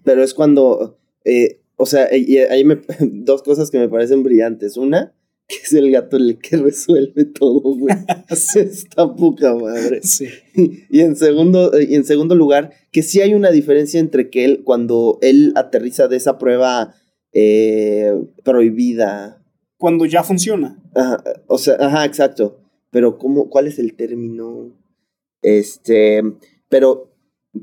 [0.03, 4.77] Pero es cuando, eh, o sea, y ahí me, dos cosas que me parecen brillantes.
[4.77, 5.13] Una,
[5.49, 7.95] que es el gato el que resuelve todo, güey.
[8.29, 10.01] Está poca madre.
[10.03, 10.27] Sí.
[10.89, 14.63] Y en segundo, y en segundo lugar, que sí hay una diferencia entre que él,
[14.63, 16.95] cuando él aterriza de esa prueba
[17.33, 19.43] eh, prohibida.
[19.77, 20.81] Cuando ya funciona.
[20.95, 22.61] Ajá, o sea, ajá, exacto.
[22.91, 24.75] Pero ¿cómo, ¿cuál es el término?
[25.41, 26.21] Este,
[26.69, 27.13] pero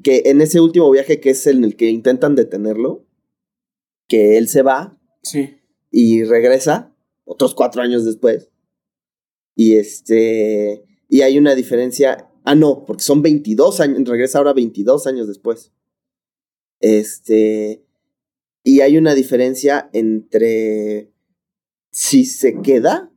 [0.03, 3.05] que en ese último viaje que es en el que intentan detenerlo,
[4.09, 5.59] que él se va Sí.
[5.91, 6.96] y regresa
[7.27, 8.51] otros cuatro años después.
[9.55, 15.07] Y este, y hay una diferencia, ah, no, porque son 22 años, regresa ahora 22
[15.07, 15.73] años después.
[16.81, 17.85] Este,
[18.63, 21.13] y hay una diferencia entre
[21.91, 23.13] si se queda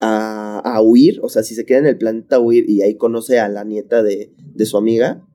[0.00, 2.96] a, a huir, o sea, si se queda en el planeta a huir y ahí
[2.96, 5.26] conoce a la nieta de, de su amiga,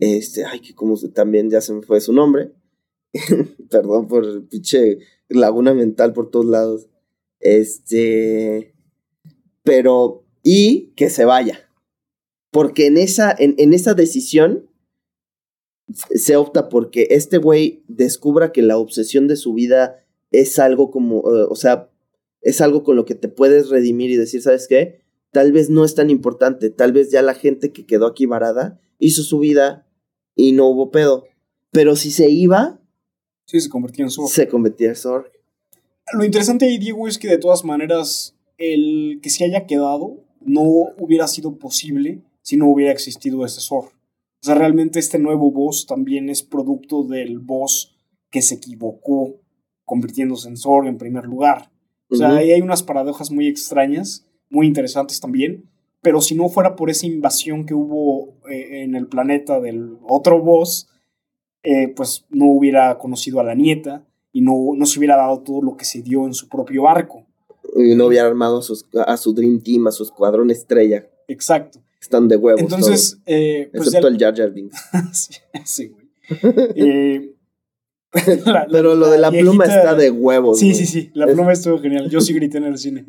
[0.00, 2.52] este, ay, que como también ya se me fue su nombre,
[3.70, 4.98] perdón por pinche
[5.28, 6.88] laguna mental por todos lados,
[7.42, 8.74] este,
[9.62, 11.68] pero, y que se vaya,
[12.50, 14.70] porque en esa, en, en esa decisión
[15.92, 21.18] se opta porque este güey descubra que la obsesión de su vida es algo como,
[21.18, 21.90] eh, o sea,
[22.40, 25.02] es algo con lo que te puedes redimir y decir, ¿sabes qué?
[25.30, 28.80] Tal vez no es tan importante, tal vez ya la gente que quedó aquí varada
[28.98, 29.86] hizo su vida
[30.34, 31.24] y no hubo pedo.
[31.70, 32.80] Pero si se iba,
[33.44, 34.30] Sí, se convertía en Zorg.
[34.30, 35.30] se convertía en Zorg.
[36.12, 40.62] Lo interesante ahí, Diego, es que de todas maneras el que se haya quedado no
[40.98, 43.88] hubiera sido posible si no hubiera existido ese Zorg.
[43.88, 47.94] O sea, realmente este nuevo boss también es producto del boss
[48.30, 49.40] que se equivocó
[49.84, 51.70] convirtiéndose en Zorg en primer lugar.
[52.08, 55.70] O sea, ahí hay unas paradojas muy extrañas, muy interesantes también.
[56.02, 60.42] Pero si no fuera por esa invasión que hubo eh, en el planeta del otro
[60.42, 60.88] boss,
[61.62, 65.62] eh, pues no hubiera conocido a la nieta y no, no se hubiera dado todo
[65.62, 67.26] lo que se dio en su propio arco.
[67.76, 71.06] Y no hubiera armado a, sus- a su Dream Team, a su escuadrón estrella.
[71.28, 71.80] Exacto.
[72.00, 72.60] Están de huevos.
[72.60, 74.76] Entonces, eh, pues excepto el Jar Jar Binks.
[75.12, 76.06] sí, sí, güey.
[76.74, 77.34] Eh,
[78.46, 80.58] la- Pero lo de la pluma viejita- está de huevos.
[80.58, 80.76] Sí, güey.
[80.78, 81.10] sí, sí.
[81.14, 82.10] La Es- pluma estuvo genial.
[82.10, 83.06] Yo sí grité en el cine.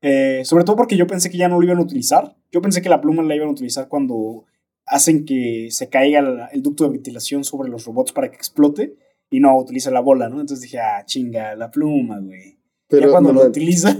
[0.00, 2.36] Eh, sobre todo porque yo pensé que ya no lo iban a utilizar.
[2.50, 4.44] Yo pensé que la pluma la iban a utilizar cuando
[4.84, 8.96] hacen que se caiga el ducto de ventilación sobre los robots para que explote.
[9.32, 10.40] Y no, utiliza la bola, ¿no?
[10.40, 12.58] Entonces dije, ah, chinga, la pluma, güey.
[12.86, 13.90] Pero ya cuando no, lo utiliza,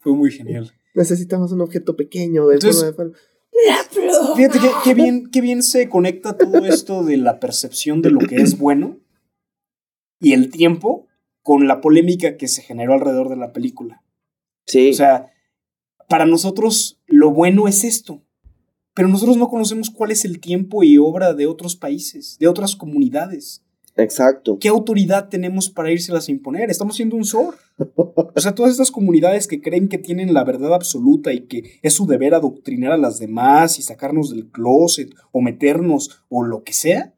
[0.00, 0.72] fue muy genial.
[0.94, 2.48] necesitamos un objeto pequeño.
[2.48, 4.34] De Entonces- forma de palo.
[4.36, 8.20] Fíjate que, qué bien, qué bien se conecta todo esto de la percepción de lo
[8.20, 8.98] que es bueno
[10.20, 11.06] y el tiempo
[11.42, 14.02] con la polémica que se generó alrededor de la película.
[14.66, 14.90] Sí.
[14.90, 15.32] O sea,
[16.08, 18.22] para nosotros lo bueno es esto,
[18.98, 22.74] pero nosotros no conocemos cuál es el tiempo y obra de otros países, de otras
[22.74, 23.62] comunidades.
[23.94, 24.58] Exacto.
[24.58, 26.68] ¿Qué autoridad tenemos para írselas a imponer?
[26.68, 27.54] Estamos siendo un SOR.
[27.96, 31.94] O sea, todas estas comunidades que creen que tienen la verdad absoluta y que es
[31.94, 36.72] su deber adoctrinar a las demás y sacarnos del closet o meternos o lo que
[36.72, 37.14] sea,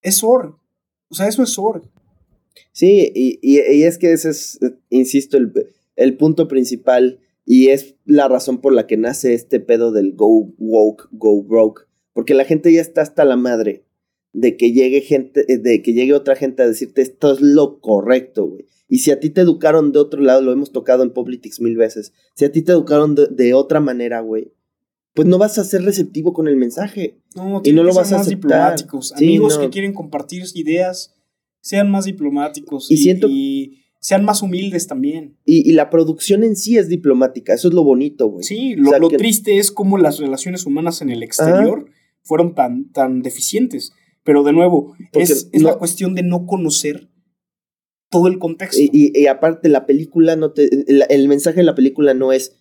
[0.00, 0.60] es SOR.
[1.08, 1.90] O sea, eso es SOR.
[2.70, 5.52] Sí, y, y, y es que ese es, insisto, el,
[5.96, 10.52] el punto principal y es la razón por la que nace este pedo del go
[10.58, 11.82] woke, go broke.
[12.12, 13.84] Porque la gente ya está hasta la madre
[14.32, 18.46] de que llegue gente, de que llegue otra gente a decirte esto es lo correcto,
[18.46, 18.66] güey.
[18.88, 21.76] Y si a ti te educaron de otro lado, lo hemos tocado en Politics mil
[21.76, 24.52] veces, si a ti te educaron de, de otra manera, güey,
[25.14, 27.18] pues no vas a ser receptivo con el mensaje.
[27.34, 28.36] No, y no lo vas a más aceptar.
[28.76, 29.08] diplomáticos.
[29.16, 29.62] Sí, Amigos no.
[29.62, 31.14] que quieren compartir ideas,
[31.60, 35.36] sean más diplomáticos Y y, siento- y sean más humildes también.
[35.44, 38.44] Y, y la producción en sí es diplomática, eso es lo bonito, güey.
[38.44, 41.90] Sí, lo, O sea, lo que- triste es cómo las relaciones humanas en el exterior
[42.22, 43.92] fueron tan, tan deficientes.
[44.24, 47.08] Pero de nuevo, Porque es, es no- la cuestión de no conocer
[48.10, 48.80] todo el contexto.
[48.80, 50.64] Y, y- y aparte, la película no te.
[50.90, 52.56] El, el mensaje de la película no es.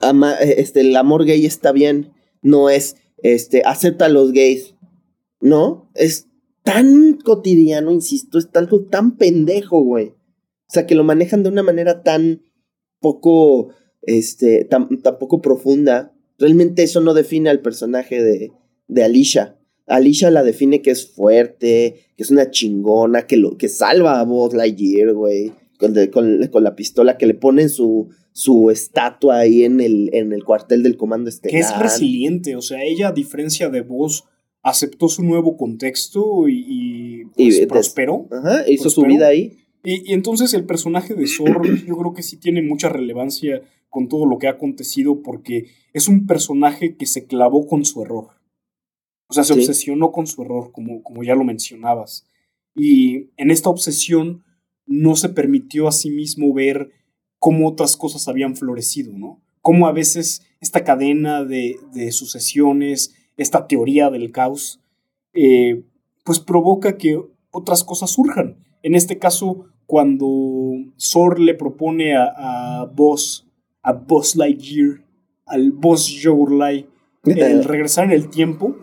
[0.00, 2.12] ama- este, el amor gay está bien.
[2.42, 2.96] No es.
[3.22, 4.74] Este, acepta a los gays.
[5.40, 5.90] No.
[5.94, 6.28] Es
[6.62, 8.38] tan cotidiano, insisto.
[8.38, 10.08] Es algo tan pendejo, güey.
[10.08, 12.42] O sea, que lo manejan de una manera tan
[13.00, 13.70] poco.
[14.02, 14.64] Este.
[14.64, 16.14] tan, tan poco profunda.
[16.38, 18.52] Realmente eso no define al personaje de,
[18.88, 19.58] de Alicia.
[19.86, 24.24] Alicia la define que es fuerte, que es una chingona, que, lo, que salva a
[24.24, 25.52] Buzz Lightyear, güey.
[25.78, 30.10] Con, de- con- con la pistola que le ponen su, su estatua ahí en el,
[30.14, 31.52] en el cuartel del comando estelar.
[31.52, 32.54] que es resiliente.
[32.56, 34.24] O sea, ella, a diferencia de vos,
[34.62, 38.28] aceptó su nuevo contexto y, y, pues, prosperó.
[38.30, 39.58] Ajá, hizo su vida ahí.
[39.82, 44.08] Y, y entonces el personaje de Zorro yo creo que sí tiene mucha relevancia con
[44.08, 48.28] todo lo que ha acontecido porque es un personaje que se clavó con su error.
[49.28, 49.60] O sea, se Sí.
[49.60, 52.26] obsesionó con su error, como, como ya lo mencionabas.
[52.74, 54.44] Y en esta obsesión
[54.86, 56.90] no se permitió a sí mismo ver
[57.38, 59.40] cómo otras cosas habían florecido, ¿no?
[59.62, 64.80] Cómo a veces esta cadena de, de sucesiones, esta teoría del caos,
[65.32, 65.82] eh,
[66.24, 67.20] pues provoca que
[67.50, 68.56] otras cosas surjan.
[68.82, 70.26] En este caso, cuando
[70.96, 73.46] Sor le propone a, a Buzz,
[73.82, 75.04] a Buzz Lightyear,
[75.46, 76.86] al Buzz Jourlai,
[77.24, 78.76] el regresar en el tiempo,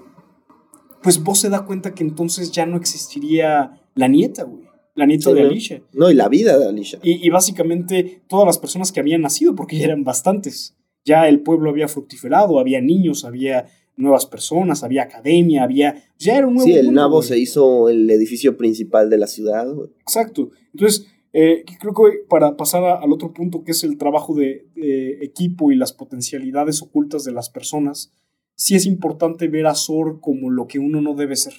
[1.01, 4.67] pues Buzz se da cuenta que entonces ya no existiría la nieta, güey.
[4.95, 5.41] La nieta Sí, de.
[5.43, 5.81] Alicia.
[5.93, 6.99] No, y la vida de Alicia.
[7.03, 10.75] Y, y básicamente todas las personas que habían nacido, porque ya eran bastantes.
[11.05, 13.67] Ya el pueblo había fructiferado, había niños, había
[13.97, 16.03] nuevas personas, había academia, había...
[16.17, 17.27] Ya era un nuevo Sí, el mundo, nabo güey.
[17.27, 19.89] se hizo el edificio principal de la ciudad, güey.
[20.01, 20.51] Exacto.
[20.73, 24.67] Entonces, eh, creo que para pasar a- al otro punto, que es el trabajo de,
[24.75, 28.11] de equipo y las potencialidades ocultas de las personas,
[28.55, 31.53] sí es importante ver a Sor como lo que uno no debe ser.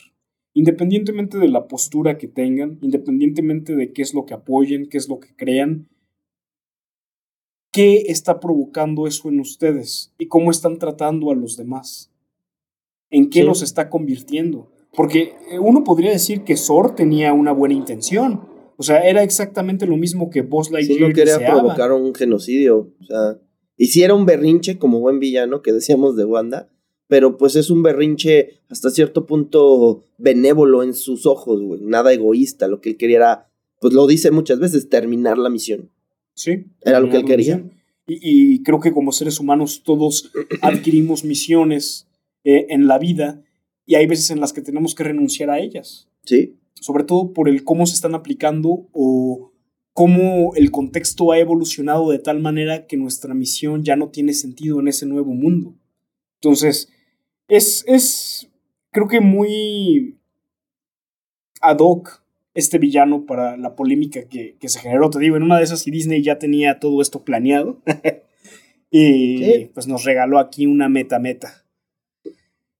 [0.54, 5.08] Independientemente de la postura que tengan, independientemente de qué es lo que apoyen, qué es
[5.08, 5.88] lo que crean,
[7.72, 10.12] ¿qué está provocando eso en ustedes?
[10.18, 12.10] ¿Y cómo están tratando a los demás?
[13.10, 13.46] ¿En qué Sí.
[13.46, 14.70] los está convirtiendo?
[14.94, 18.40] Porque eh, uno podría decir que Sor tenía una buena intención.
[18.76, 21.60] O sea, era exactamente lo mismo que Buzz Sí, Lightyear no quería deseaba.
[21.60, 22.92] provocar un genocidio.
[23.00, 23.38] O sea,
[23.76, 26.68] hiciera un berrinche como buen villano que decíamos de Wanda,
[27.06, 31.80] pero pues es un berrinche hasta cierto punto benévolo en sus ojos, güey.
[31.82, 32.68] Nada egoísta.
[32.68, 33.50] Lo que él quería era,
[33.80, 35.90] pues lo dice muchas veces, terminar la misión.
[36.34, 36.66] Sí.
[36.82, 37.64] Era lo que él quería.
[38.06, 40.30] y creo que como seres humanos todos
[40.62, 42.07] adquirimos misiones
[42.50, 43.42] eh, en la vida
[43.84, 46.08] y hay veces en las que tenemos que renunciar a ellas.
[46.24, 49.52] Sí, sobre todo por el cómo se están aplicando o
[49.92, 54.80] cómo el contexto ha evolucionado de tal manera que nuestra misión ya no tiene sentido
[54.80, 55.74] en ese nuevo mundo.
[56.40, 56.90] Entonces,
[57.48, 58.50] es, es
[58.92, 60.18] creo que muy
[61.60, 62.24] ad hoc
[62.54, 65.10] este villano para la polémica que, que se generó.
[65.10, 67.82] Te digo, en una de esas y Disney ya tenía todo esto planeado.
[68.90, 71.67] y pues nos regaló aquí una meta meta.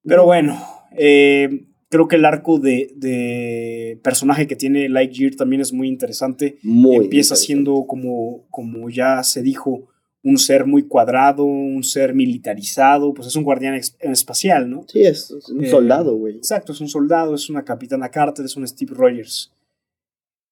[0.09, 0.59] Pero bueno,
[0.97, 6.59] eh, creo que el arco de, de personaje que tiene Lightyear también es muy interesante.
[6.63, 6.97] muy.
[6.97, 7.47] Empieza interesante.
[7.47, 9.89] siendo, como, como ya se dijo,
[10.23, 14.85] un ser muy cuadrado, un ser militarizado, pues es un guardián espacial, ¿no?
[14.89, 16.37] Sí, es, es un Eh, soldado, güey.
[16.37, 19.53] Exacto, es un soldado, es una capitana Carter, es un Steve Rogers.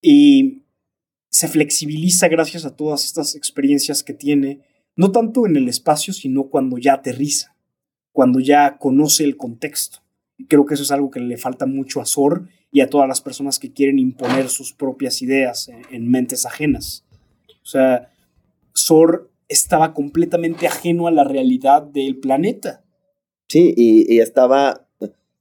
[0.01, 0.63] Y
[1.31, 4.61] se flexibiliza gracias a todas estas experiencias que tiene,
[4.95, 7.56] no tanto en el espacio, sino cuando ya aterriza,
[8.17, 9.99] cuando ya conoce el contexto.
[10.49, 13.21] Creo que eso es algo que le falta mucho a Zor y a todas las
[13.21, 17.05] personas que quieren imponer sus propias ideas en, en mentes ajenas.
[17.63, 18.11] O sea,
[18.73, 22.87] Sor estaba completamente ajeno a la realidad del planeta.
[23.49, 24.89] Sí, y, estaba,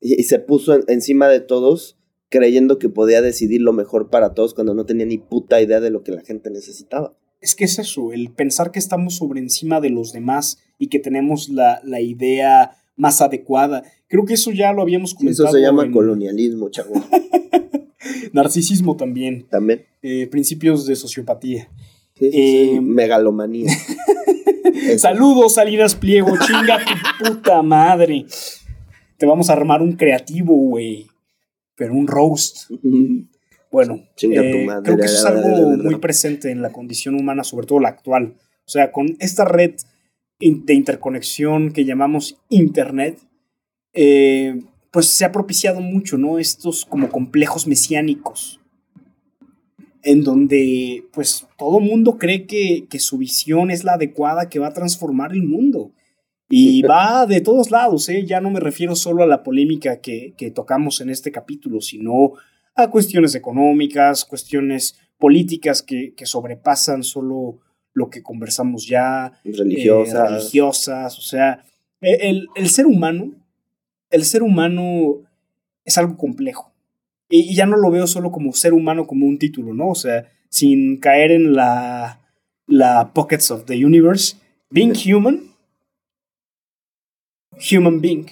[0.02, 1.98] y, se puso en- encima de todos
[2.28, 5.92] creyendo que podía decidir lo mejor para todos cuando no tenía ni puta idea de
[5.92, 7.16] lo que la gente necesitaba.
[7.46, 10.98] Es que es eso, el pensar que estamos sobre encima de los demás y que
[10.98, 13.84] tenemos la, la idea más adecuada.
[14.08, 15.50] Creo que eso ya lo habíamos comentado.
[15.50, 16.96] Eso se llama en colonialismo, chavo.
[18.34, 19.86] Narcisismo también, También.
[20.02, 21.70] eh, principios de sociopatía.
[22.18, 23.72] Sí, sí, sí, Eh, megalomanía.
[24.98, 26.80] Saludos, Salinas Pliego, chinga
[27.20, 28.26] tu puta madre.
[29.18, 31.08] Te vamos a armar un creativo, güey.
[31.76, 32.72] Pero un roast.
[33.84, 37.68] Tu eh, madre, creo que eso es algo muy presente en la condición humana, sobre
[37.68, 38.36] todo la actual.
[38.66, 39.76] O sea, con esta red
[40.40, 43.20] de interconexión que llamamos Internet,
[43.94, 44.62] eh,
[44.92, 46.40] pues se ha propiciado mucho, ¿no?
[46.40, 48.60] Estos como complejos mesiánicos,
[50.04, 54.68] en donde pues todo mundo cree que, que su visión es la adecuada que va
[54.68, 55.92] a transformar el mundo.
[56.48, 58.24] Y va de todos lados, ¿eh?
[58.24, 62.34] Ya no me refiero solo a la polémica que, que tocamos en este capítulo, sino
[62.76, 67.60] a cuestiones económicas, cuestiones políticas que, que sobrepasan solo
[67.94, 70.30] lo que conversamos ya, eh, Religiosas.
[70.32, 71.64] religiosas, o sea,
[72.02, 73.32] e- el, el ser humano,
[74.10, 75.22] el ser humano
[75.86, 76.74] es algo complejo.
[77.30, 79.90] Y, y ya no lo veo solo como ser humano como un título, ¿no?
[79.90, 82.22] O sea, sin caer en la,
[82.68, 84.36] la pockets of the universe,
[84.70, 85.52] being human,
[87.72, 88.26] human being.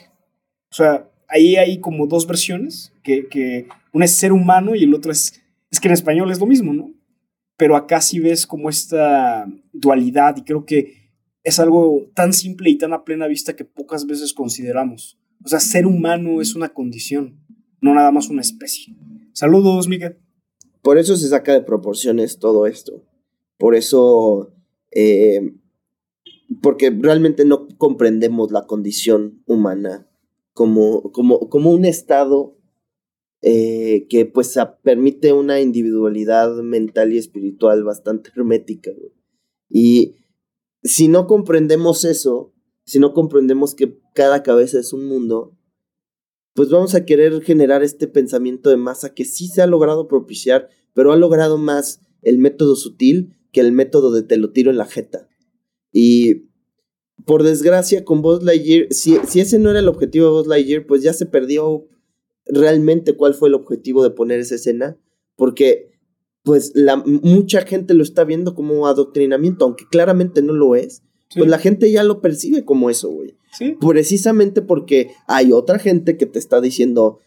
[0.71, 4.93] O sea, ahí hay como dos versiones, que, que una es ser humano y el
[4.93, 5.41] otro es,
[5.71, 6.91] es que en español es lo mismo, ¿no?
[7.55, 11.11] Pero acá sí ves como esta dualidad y creo que
[11.43, 15.19] es algo tan simple y tan a plena vista que pocas veces consideramos.
[15.45, 17.39] O sea, ser humano es una condición,
[17.79, 18.95] no nada más una especie.
[19.33, 20.17] Saludos, Miguel.
[20.81, 23.05] Por eso se saca de proporciones todo esto.
[23.57, 24.53] Por eso,
[24.91, 25.53] eh,
[26.61, 30.07] porque realmente no comprendemos la condición humana
[30.53, 32.57] como, como, como un estado
[33.45, 38.91] eh, que pues permite una individualidad mental y espiritual bastante hermética.
[39.69, 40.15] Y
[40.81, 42.53] si no comprendemos eso,
[42.85, 45.57] si no comprendemos que cada cabeza es un mundo,
[46.53, 50.69] pues vamos a querer generar este pensamiento de masa que sí se ha logrado propiciar,
[50.93, 54.77] pero ha logrado más el método sutil que el método de te lo tiro en
[54.77, 55.27] la jeta.
[55.91, 56.45] Y
[57.25, 60.85] por desgracia, con Buzz Lightyear, si, si ese no era el objetivo de Buzz Lightyear,
[60.85, 61.89] pues ya se perdió
[62.45, 64.97] realmente cuál fue el objetivo de poner esa escena,
[65.35, 65.91] porque
[66.43, 71.03] pues la, mucha gente lo está viendo como adoctrinamiento, aunque claramente no lo es,
[71.35, 73.35] pues la gente ya lo percibe como eso, güey.
[73.57, 73.77] Sí.
[73.79, 77.19] Precisamente porque hay otra gente que te está diciendo,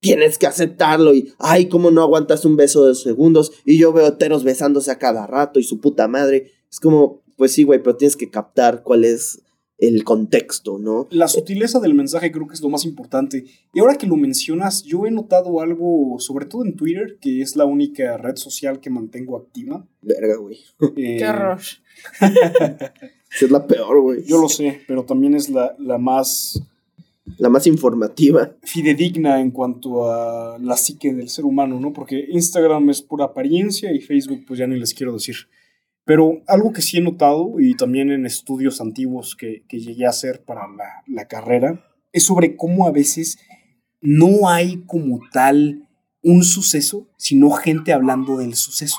[0.00, 3.92] tienes que aceptarlo y, ay, cómo no aguantas un beso de dos segundos y yo
[3.92, 6.52] veo heteros besándose a cada rato y su puta madre.
[6.70, 9.42] Es como, pues sí, güey, pero tienes que captar cuál es
[9.78, 11.08] el contexto, ¿no?
[11.10, 13.44] La sutileza del mensaje creo que es lo más importante.
[13.72, 17.56] Y ahora que lo mencionas, yo he notado algo, sobre todo en Twitter, que es
[17.56, 19.86] la única red social que mantengo activa.
[20.02, 20.58] Verga, güey.
[20.96, 21.58] Eh, Qué horror.
[23.40, 24.24] Es la peor, güey.
[24.24, 26.62] Yo lo sé, pero también es la, la más
[27.38, 28.54] La más informativa.
[28.62, 31.92] fidedigna en cuanto a la psique del ser humano, ¿no?
[31.92, 35.34] Porque Instagram es pura apariencia y Facebook pues ya ni les quiero decir.
[36.04, 40.10] Pero algo que sí he notado y también en estudios antiguos que, que llegué a
[40.10, 43.38] hacer para la, la carrera es sobre cómo a veces
[44.00, 45.88] no hay como tal
[46.22, 48.98] un suceso, sino gente hablando del suceso.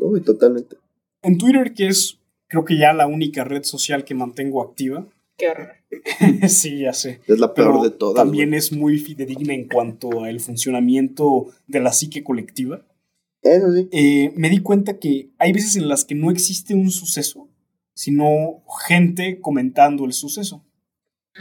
[0.00, 0.76] Uy, totalmente.
[1.22, 2.18] En Twitter, que es
[2.48, 5.72] creo que ya la única red social que mantengo activa, Qué horror.
[6.48, 7.20] sí, ya sé.
[7.26, 8.22] Es la peor pero de todas.
[8.22, 8.58] también güey.
[8.58, 12.82] es muy fidedigna en cuanto al funcionamiento de la psique colectiva.
[13.44, 13.88] Eso sí.
[13.92, 17.48] Eh, me di cuenta que hay veces en las que no existe un suceso,
[17.92, 20.64] sino gente comentando el suceso.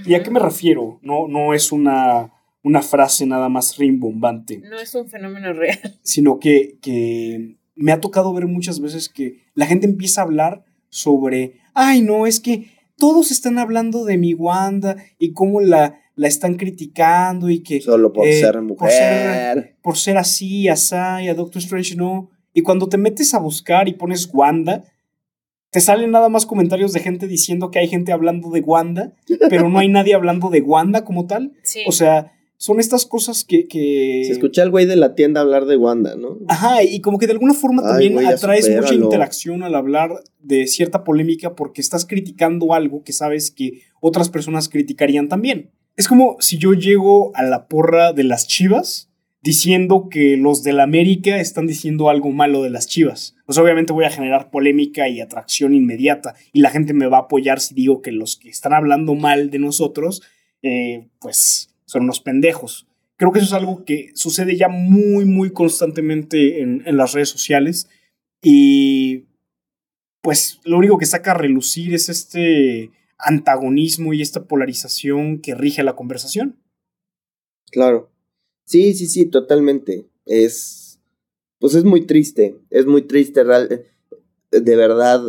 [0.06, 1.00] ¿Y a qué me refiero?
[1.02, 2.32] No, no es una,
[2.64, 6.00] una frase nada más rimbombante, No es un fenómeno real.
[6.02, 10.66] sino que, que me ha tocado ver muchas veces que la gente empieza a hablar
[10.90, 16.28] sobre, ay, no, es que todos están hablando de mi Wanda y cómo la, la
[16.28, 18.92] están criticando y que Solo por eh, ser por mujer.
[18.92, 22.30] ser- por ser así, asá, y a Doctor Strange no.
[22.54, 24.84] Y cuando te metes a buscar y pones Wanda,
[25.72, 29.14] te salen nada más comentarios de gente diciendo que hay gente hablando de Wanda,
[29.50, 31.54] pero no hay nadie hablando de Wanda como tal.
[31.64, 31.82] Sí.
[31.88, 33.68] O sea, son estas cosas que...
[33.68, 34.22] que...
[34.26, 36.38] Se escucha al güey de la tienda hablar de Wanda, ¿no?
[36.48, 40.12] Ajá, y como que de alguna forma Ay, también güey, atraes mucha interacción al hablar
[40.40, 45.72] de cierta polémica porque estás criticando algo que sabes que otras personas criticarían también.
[45.96, 49.14] Es como si yo llego a la porra de las chivas
[49.44, 53.36] diciendo que los del América están diciendo algo malo de las Chivas.
[53.46, 57.22] Pues obviamente voy a generar polémica y atracción inmediata y la gente me va a
[57.22, 60.24] apoyar si digo que los que están hablando mal de nosotros,
[60.62, 62.88] eh, pues son unos pendejos.
[63.18, 67.30] Creo que eso es algo que sucede ya muy, muy constantemente en, en las redes
[67.30, 67.90] sociales
[68.42, 69.26] y
[70.22, 75.84] pues lo único que saca a relucir es este antagonismo y esta polarización que rige
[75.84, 76.58] la conversación.
[77.72, 78.10] Claro.
[78.66, 80.08] Sí, sí, sí, totalmente.
[80.26, 81.00] Es,
[81.60, 83.44] pues es muy triste, es muy triste
[84.52, 85.22] de verdad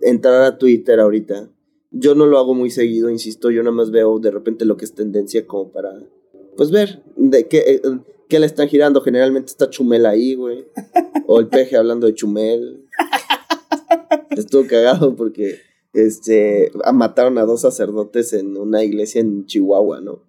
[0.00, 1.50] entrar a Twitter ahorita.
[1.90, 4.84] Yo no lo hago muy seguido, insisto, yo nada más veo de repente lo que
[4.84, 5.90] es tendencia como para,
[6.56, 7.82] pues ver de qué, eh,
[8.28, 9.00] qué le están girando.
[9.00, 10.66] Generalmente está Chumel ahí, güey.
[11.26, 12.84] O el peje hablando de Chumel.
[14.30, 15.58] Estuvo cagado porque
[16.06, 20.22] este, mataron a dos sacerdotes en una iglesia en Chihuahua, ¿no?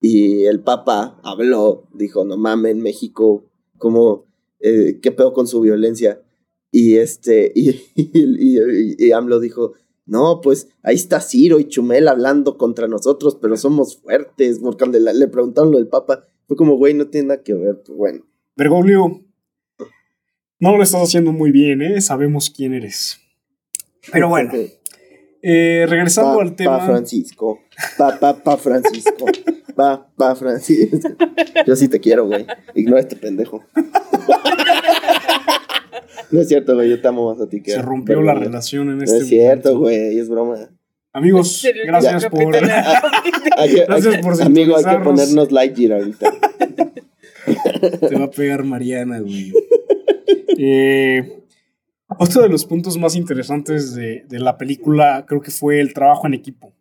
[0.00, 3.44] Y el Papa habló, dijo, no mames, México,
[3.76, 4.24] como,
[4.60, 6.22] eh, ¿qué pedo con su violencia?
[6.70, 9.72] Y este, y, y, y, AMLO dijo,
[10.06, 15.12] no, pues ahí está Ciro y Chumel hablando contra nosotros, pero somos fuertes, porque le,
[15.12, 18.26] le preguntaron lo del Papa, fue como, güey, no tiene nada que ver, pues bueno.
[18.56, 19.24] Bergoglio,
[20.58, 22.00] no lo estás haciendo muy bien, ¿eh?
[22.00, 23.18] Sabemos quién eres.
[24.12, 24.52] Pero bueno,
[25.42, 26.78] eh, regresando al tema.
[26.78, 27.60] Pa Francisco,
[27.96, 29.26] pa, pa, pa Francisco.
[29.78, 30.90] Va, va, Francis.
[31.66, 32.46] Yo sí te quiero, güey.
[32.74, 33.64] Ignora este pendejo.
[36.30, 36.90] No es cierto, güey.
[36.90, 37.72] Yo te amo más a ti que.
[37.72, 40.18] Se rompió la relación en este No es cierto, güey.
[40.18, 40.70] Es broma.
[41.12, 42.52] Amigos, gracias por.
[42.52, 46.32] gracias por Amigo, hay que ponernos Lightyear ahorita.
[48.08, 49.52] Te va a pegar Mariana, güey.
[50.56, 51.39] Eh,
[52.20, 56.26] otro de los puntos más interesantes de, de la película creo que fue el trabajo
[56.26, 56.72] en equipo.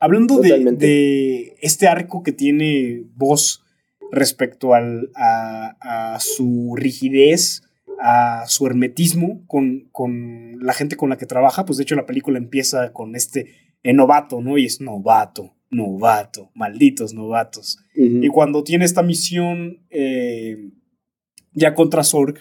[0.00, 3.64] Hablando de, este arco que tiene Voss
[4.12, 7.62] respecto al, a, su rigidez,
[8.00, 12.06] a su hermetismo con, con, la gente con la que trabaja, pues de hecho la
[12.06, 13.46] película empieza con este
[13.82, 14.56] novato, ¿no?
[14.56, 17.78] Y es novato, novato, malditos novatos.
[17.94, 20.70] Y cuando tiene esta misión eh,
[21.52, 22.38] ya contra Sorg,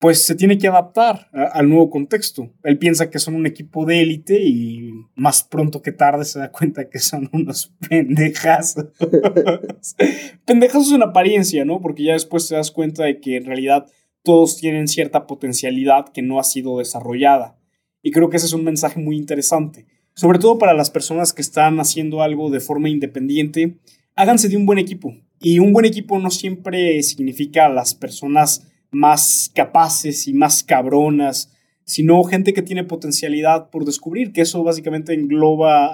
[0.00, 2.50] pues se tiene que adaptar al nuevo contexto.
[2.64, 6.50] Él piensa que son un equipo de élite y más pronto que tarde se da
[6.50, 8.86] cuenta que son unos pendejazos.
[10.46, 11.82] pendejazos en apariencia, ¿no?
[11.82, 13.86] Porque ya después te das cuenta de que en realidad
[14.22, 17.58] todos tienen cierta potencialidad que no ha sido desarrollada.
[18.02, 19.86] Y creo que ese es un mensaje muy interesante.
[20.14, 23.76] Sobre todo para las personas que están haciendo algo de forma independiente,
[24.16, 25.14] háganse de un buen equipo.
[25.40, 31.52] Y un buen equipo no siempre significa las personas más capaces y más cabronas,
[31.84, 35.90] sino gente que tiene potencialidad por descubrir, que eso básicamente engloba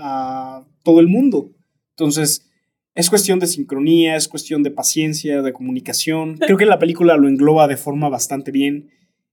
[0.59, 1.53] a todo el mundo.
[1.91, 2.51] Entonces,
[2.95, 6.37] es cuestión de sincronía, es cuestión de paciencia, de comunicación.
[6.39, 8.91] Creo que la película lo engloba de forma bastante bien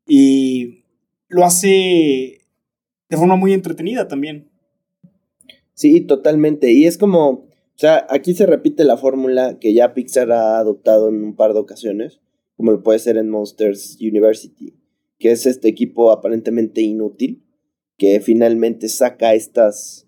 [0.08, 0.84] y
[1.30, 2.46] lo hace
[3.10, 4.50] de forma muy entretenida también.
[5.74, 6.72] Sí, totalmente.
[6.72, 11.10] Y es como, o sea, aquí se repite la fórmula que ya Pixar ha adoptado
[11.10, 12.20] en un par de ocasiones
[12.56, 14.76] como lo puede ser en Monsters University,
[15.20, 17.44] que es este equipo aparentemente inútil,
[17.98, 20.08] que finalmente saca estas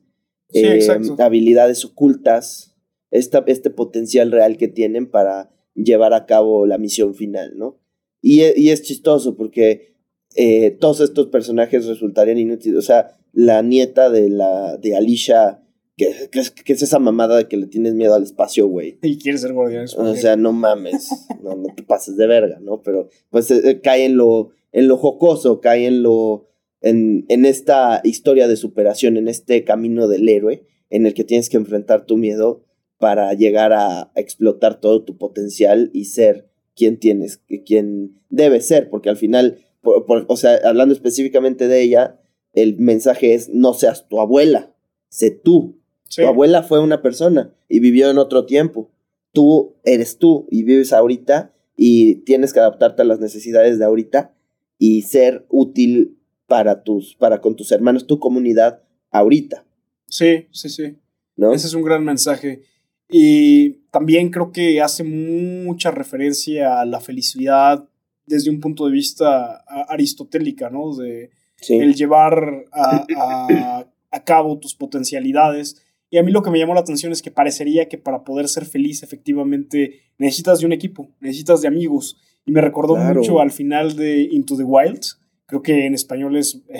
[0.53, 0.87] eh,
[1.19, 2.75] habilidades ocultas,
[3.11, 7.79] esta, este potencial real que tienen para llevar a cabo la misión final, ¿no?
[8.21, 9.95] Y, y es chistoso porque
[10.35, 15.61] eh, todos estos personajes resultarían inútiles, o sea, la nieta de, la, de Alicia
[15.97, 18.97] ¿Qué, es, esa mamada de que le tienes miedo al espacio, güey?
[19.01, 19.85] Y quieres ser guardián.
[19.97, 21.09] O sea, no mames.
[21.41, 22.81] No, no te pases de verga, ¿no?
[22.81, 26.47] Pero pues eh, eh, cae en lo, en lo jocoso, cae en lo.
[26.81, 31.49] En, en esta historia de superación, en este camino del héroe, en el que tienes
[31.49, 32.63] que enfrentar tu miedo
[32.97, 39.09] para llegar a, explotar todo tu potencial y ser quien tienes, quien debes ser, porque
[39.09, 42.19] al final, o sea, hablando específicamente de ella,
[42.53, 44.73] el mensaje es no seas tu abuela,
[45.09, 45.79] sé tú,
[46.15, 48.91] tu abuela fue una persona y vivió en otro tiempo.
[49.31, 54.33] Tú eres tú y vives ahorita y tienes que adaptarte a las necesidades de ahorita
[54.77, 56.17] y ser útil
[56.47, 58.81] para tus, para con tus hermanos, tu comunidad
[59.11, 59.65] ahorita.
[60.07, 60.97] Sí, sí, sí.
[61.35, 61.53] ¿No?
[61.53, 62.61] Ese es un gran mensaje.
[63.09, 67.87] Y también creo que hace mucha referencia a la felicidad
[68.25, 70.95] desde un punto de vista aristotélica, ¿no?
[70.95, 71.29] De
[71.69, 75.84] el llevar a, a cabo tus potencialidades
[76.15, 78.47] y a mí lo que me llamó la atención es que parecería que para poder
[78.47, 82.15] ser feliz efectivamente necesitas de un equipo, necesitas de amigos.
[82.45, 85.01] Y me recordó mucho al final de Into the Wild,
[85.45, 86.79] creo que en español es eh,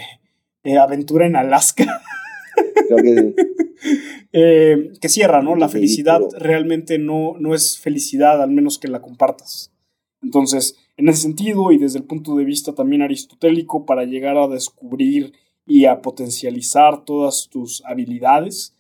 [0.64, 2.02] eh, Aventura en Alaska.
[2.88, 3.36] que,
[4.32, 5.58] eh, que cierra, ¿no?
[5.58, 9.70] La felicidad realmente no, no es felicidad, al menos que la compartas.
[10.22, 14.48] Entonces, en ese sentido y desde el punto de vista también aristotélico, para llegar a
[14.48, 15.34] descubrir
[15.68, 18.75] y a potencializar todas tus habilidades,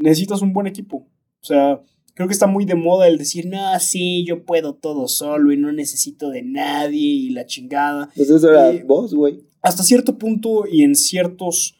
[0.00, 1.06] necesitas un buen equipo.
[1.42, 1.80] O sea,
[2.14, 5.56] creo que está muy de moda el decir, no, sí, yo puedo todo solo y
[5.56, 8.10] no necesito de nadie y la chingada.
[8.14, 9.40] Pues eso era vos, güey.
[9.62, 11.76] hasta cierto punto y en ciertos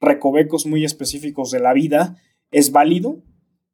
[0.00, 2.16] recovecos muy específicos de la vida
[2.50, 3.22] es válido,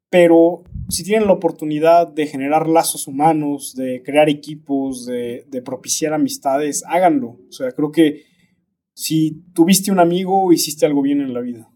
[0.09, 6.13] pero si tienen la oportunidad de generar lazos humanos, de crear equipos, de, de propiciar
[6.13, 7.37] amistades, háganlo.
[7.47, 8.23] O sea, creo que
[8.93, 11.69] si tuviste un amigo, hiciste algo bien en la vida.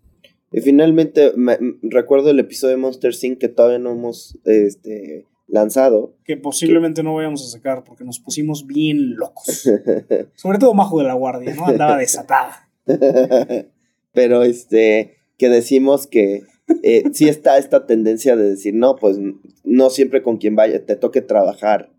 [0.54, 3.40] Y finalmente, me- recuerdo el episodio de Monster Inc.
[3.40, 6.16] que todavía no hemos este, lanzado.
[6.24, 9.68] Que posiblemente no vayamos a sacar porque nos pusimos bien locos.
[10.36, 11.66] Sobre todo Majo de la Guardia, ¿no?
[11.66, 12.70] Andaba desatada.
[14.14, 16.44] Pero este, que decimos que
[16.84, 19.18] eh, sí está esta tendencia de decir, no, pues
[19.64, 21.92] no siempre con quien vaya, te toque trabajar,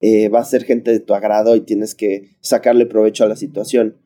[0.00, 3.36] eh, va a ser gente de tu agrado y tienes que sacarle provecho a la
[3.36, 3.96] situación.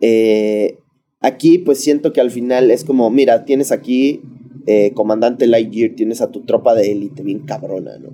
[0.00, 0.76] Eh,
[1.20, 4.20] aquí pues siento que al final es como, mira, tienes aquí
[4.66, 8.10] eh, comandante Lightyear, tienes a tu tropa de élite bien cabrona, ¿no?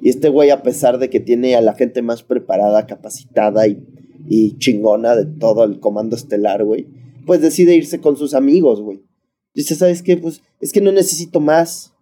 [0.00, 3.82] Y este güey, a pesar de que tiene a la gente más preparada, capacitada y,
[4.28, 6.86] y chingona de todo el comando estelar, güey,
[7.26, 9.02] pues decide irse con sus amigos, güey.
[9.54, 10.16] Dice, ¿sabes qué?
[10.16, 11.92] Pues es que no necesito más.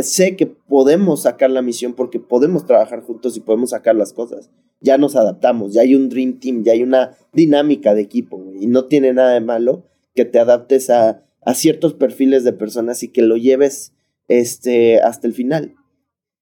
[0.00, 4.50] Sé que podemos sacar la misión porque podemos trabajar juntos y podemos sacar las cosas.
[4.80, 8.42] Ya nos adaptamos, ya hay un Dream Team, ya hay una dinámica de equipo.
[8.58, 9.84] Y no tiene nada de malo
[10.14, 13.92] que te adaptes a, a ciertos perfiles de personas y que lo lleves
[14.28, 15.74] este, hasta el final.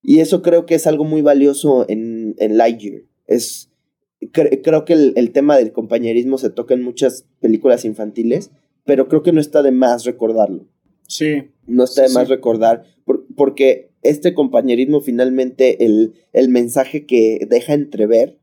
[0.03, 3.03] Y eso creo que es algo muy valioso en, en Lightyear.
[3.27, 3.71] Es,
[4.21, 8.51] cre- creo que el, el tema del compañerismo se toca en muchas películas infantiles,
[8.85, 10.67] pero creo que no está de más recordarlo.
[11.09, 12.35] Sí, No está de más sí.
[12.35, 18.39] recordar, por- porque este compañerismo finalmente, el, el mensaje que deja entrever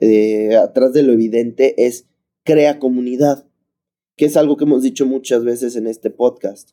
[0.00, 2.06] eh, atrás de lo evidente es
[2.44, 3.46] crea comunidad,
[4.16, 6.70] que es algo que hemos dicho muchas veces en este podcast.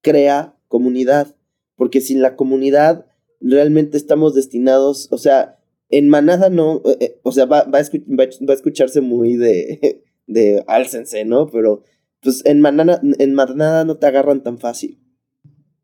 [0.00, 1.36] Crea comunidad,
[1.76, 3.06] porque sin la comunidad
[3.40, 5.58] realmente estamos destinados, o sea,
[5.90, 10.02] en manada no, eh, eh, o sea, va, va, a va a escucharse muy de,
[10.26, 11.48] de álcense, ¿no?
[11.50, 11.82] Pero
[12.22, 15.01] pues en manada, en manada no te agarran tan fácil.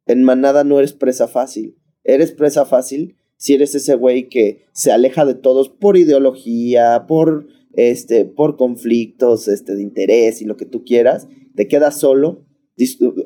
[0.08, 1.76] En manada no eres presa fácil.
[2.02, 7.46] Eres presa fácil si eres ese güey que se aleja de todos por ideología, por
[7.74, 12.44] este, por conflictos este, de interés y lo que tú quieras, te quedas solo.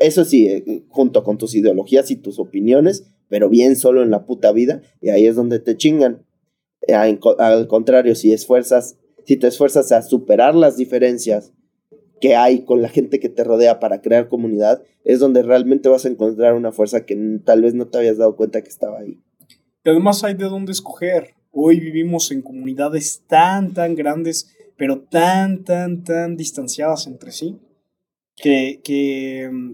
[0.00, 4.26] Eso sí, eh, junto con tus ideologías y tus opiniones, pero bien solo en la
[4.26, 6.26] puta vida, y ahí es donde te chingan.
[6.86, 11.52] Eh, Al contrario, si esfuerzas, si te esfuerzas a superar las diferencias
[12.23, 16.05] que hay con la gente que te rodea para crear comunidad, es donde realmente vas
[16.05, 19.20] a encontrar una fuerza que tal vez no te habías dado cuenta que estaba ahí.
[19.85, 21.35] Y además hay de dónde escoger.
[21.51, 27.59] Hoy vivimos en comunidades tan, tan grandes, pero tan, tan, tan distanciadas entre sí,
[28.36, 29.73] que, que mm,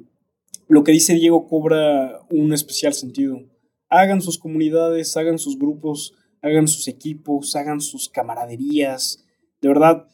[0.69, 3.43] lo que dice Diego cobra un especial sentido.
[3.91, 9.23] Hagan sus comunidades, hagan sus grupos, hagan sus equipos, hagan sus camaraderías.
[9.61, 10.07] De verdad,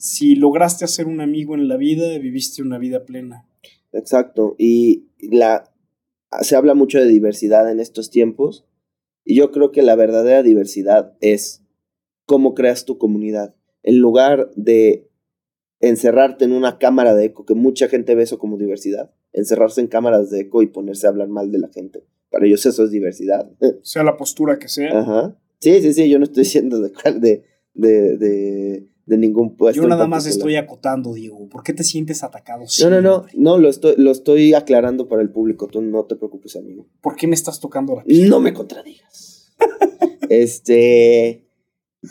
[0.00, 3.46] si lograste hacer un amigo en la vida, viviste una vida plena.
[3.92, 4.56] Exacto.
[4.58, 5.70] Y la
[6.40, 8.64] se habla mucho de diversidad en estos tiempos.
[9.24, 11.62] Y yo creo que la verdadera diversidad es
[12.24, 13.54] cómo creas tu comunidad.
[13.82, 15.06] En lugar de
[15.80, 19.88] encerrarte en una cámara de eco, que mucha gente ve eso como diversidad, encerrarse en
[19.88, 22.04] cámaras de eco y ponerse a hablar mal de la gente.
[22.30, 23.50] Para ellos eso es diversidad.
[23.82, 24.98] Sea la postura que sea.
[24.98, 25.36] Ajá.
[25.58, 26.90] Sí, sí, sí, yo no estoy diciendo de,
[27.20, 27.44] de,
[27.74, 29.82] de, de, de ningún puesto.
[29.82, 31.48] Yo nada más estoy acotando, Diego.
[31.48, 32.64] ¿Por qué te sientes atacado?
[32.80, 36.14] No, no, no, no, lo estoy, lo estoy aclarando para el público, tú no te
[36.14, 36.86] preocupes, amigo.
[37.00, 38.30] ¿Por qué me estás tocando la piel?
[38.30, 39.52] No me contradigas.
[40.30, 41.44] este,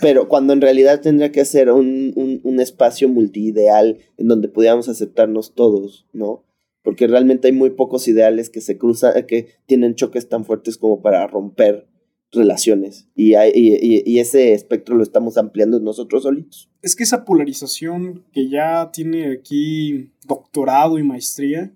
[0.01, 4.89] pero cuando en realidad tendría que ser un, un, un espacio multiideal en donde pudiéramos
[4.89, 6.43] aceptarnos todos, ¿no?
[6.83, 11.01] Porque realmente hay muy pocos ideales que se cruzan, que tienen choques tan fuertes como
[11.01, 11.87] para romper
[12.31, 13.07] relaciones.
[13.15, 16.69] Y, y, y- ese espectro lo estamos ampliando nosotros solitos.
[16.81, 21.73] Es que esa polarización que ya tiene aquí doctorado y maestría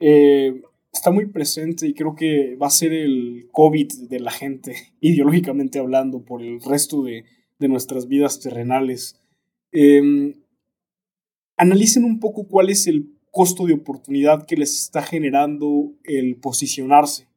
[0.00, 0.60] eh,
[0.92, 5.78] está muy presente y creo que va a ser el COVID de la gente, ideológicamente
[5.78, 7.24] hablando, por el resto de,
[7.58, 9.20] de nuestras vidas terrenales.
[9.72, 10.34] Eh,
[11.56, 17.28] analicen un poco cuál es el costo de oportunidad que les está generando el posicionarse.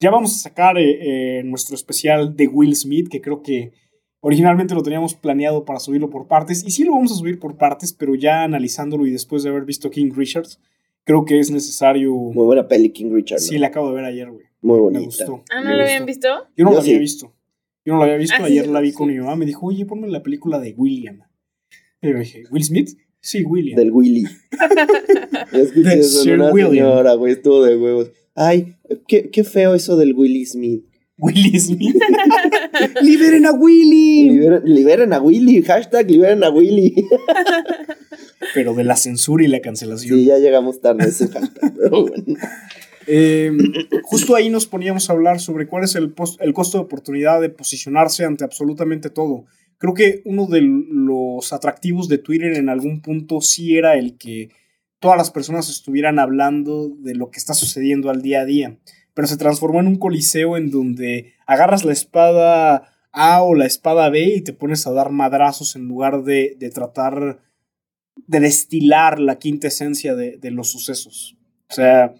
[0.00, 3.72] Ya vamos a sacar eh, eh, nuestro especial de Will Smith, que creo que
[4.20, 7.56] originalmente lo teníamos planeado para subirlo por partes, y sí lo vamos a subir por
[7.56, 10.60] partes, pero ya analizándolo y después de haber visto King Richards,
[11.04, 12.12] creo que es necesario...
[12.14, 13.38] Muy buena peli, King Richard.
[13.38, 13.44] ¿no?
[13.46, 14.44] Sí, la acabo de ver ayer, güey.
[14.60, 15.04] Muy Me bonita.
[15.04, 15.44] gustó.
[15.50, 15.82] Ah, ¿no me gustó.
[15.84, 16.28] habían visto?
[16.56, 17.32] Yo no Yo lo había visto.
[17.84, 19.12] Yo no la había visto, Ah, sí, ayer la vi con sí.
[19.14, 19.36] mi mamá.
[19.36, 21.20] Me dijo, oye, ponme la película de William.
[22.02, 22.90] Y yo dije, ¿Will Smith?
[23.20, 23.76] Sí, William.
[23.76, 24.24] Del Willy.
[25.52, 26.70] Escuché De eso una William.
[26.70, 28.10] señora, güey, estuvo de huevos.
[28.36, 28.74] Ay,
[29.08, 30.84] qué, qué feo eso del Willy Smith.
[31.18, 31.96] Willy Smith.
[33.02, 34.28] ¡Liberen a Willy!
[34.30, 36.94] Liberen, liberen a Willy, hashtag liberen a Willy.
[38.54, 40.18] Pero de la censura y la cancelación.
[40.18, 42.36] Sí, ya llegamos tarde a ese hashtag, pero bueno.
[43.06, 43.50] Eh,
[44.02, 47.40] justo ahí nos poníamos a hablar sobre cuál es el, pos- el costo de oportunidad
[47.40, 49.46] de posicionarse ante absolutamente todo.
[49.78, 54.50] Creo que uno de los atractivos de Twitter en algún punto sí era el que
[54.98, 58.78] todas las personas estuvieran hablando de lo que está sucediendo al día a día.
[59.14, 64.10] Pero se transformó en un coliseo en donde agarras la espada A o la espada
[64.10, 67.40] B y te pones a dar madrazos en lugar de, de tratar
[68.16, 71.36] de destilar la quinta esencia de, de los sucesos.
[71.70, 72.14] O sea,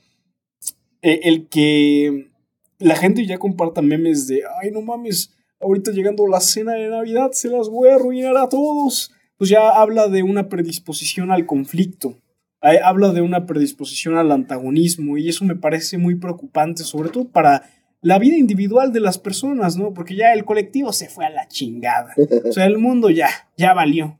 [1.03, 2.31] eh, el que
[2.78, 7.31] la gente ya comparta memes de, ay, no mames, ahorita llegando la cena de Navidad
[7.32, 12.16] se las voy a arruinar a todos, pues ya habla de una predisposición al conflicto,
[12.61, 17.62] habla de una predisposición al antagonismo y eso me parece muy preocupante, sobre todo para
[18.01, 19.93] la vida individual de las personas, ¿no?
[19.95, 22.15] Porque ya el colectivo se fue a la chingada.
[22.45, 24.19] O sea, el mundo ya, ya valió.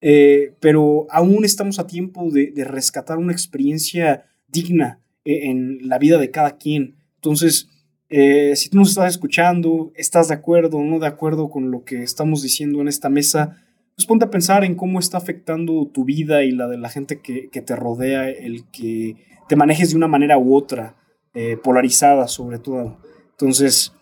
[0.00, 5.98] Eh, pero aún estamos a tiempo de, de rescatar una experiencia digna eh, en la
[5.98, 6.96] vida de cada quien.
[7.16, 7.68] Entonces,
[8.08, 11.84] eh, si tú nos estás escuchando, estás de acuerdo o no de acuerdo con lo
[11.84, 13.56] que estamos diciendo en esta mesa,
[14.02, 17.20] pues ponte a pensar en cómo está afectando tu vida y la de la gente
[17.20, 19.14] que, que te rodea, el que
[19.48, 20.96] te manejes de una manera u otra,
[21.34, 22.98] eh, polarizada sobre todo.
[23.30, 23.92] Entonces,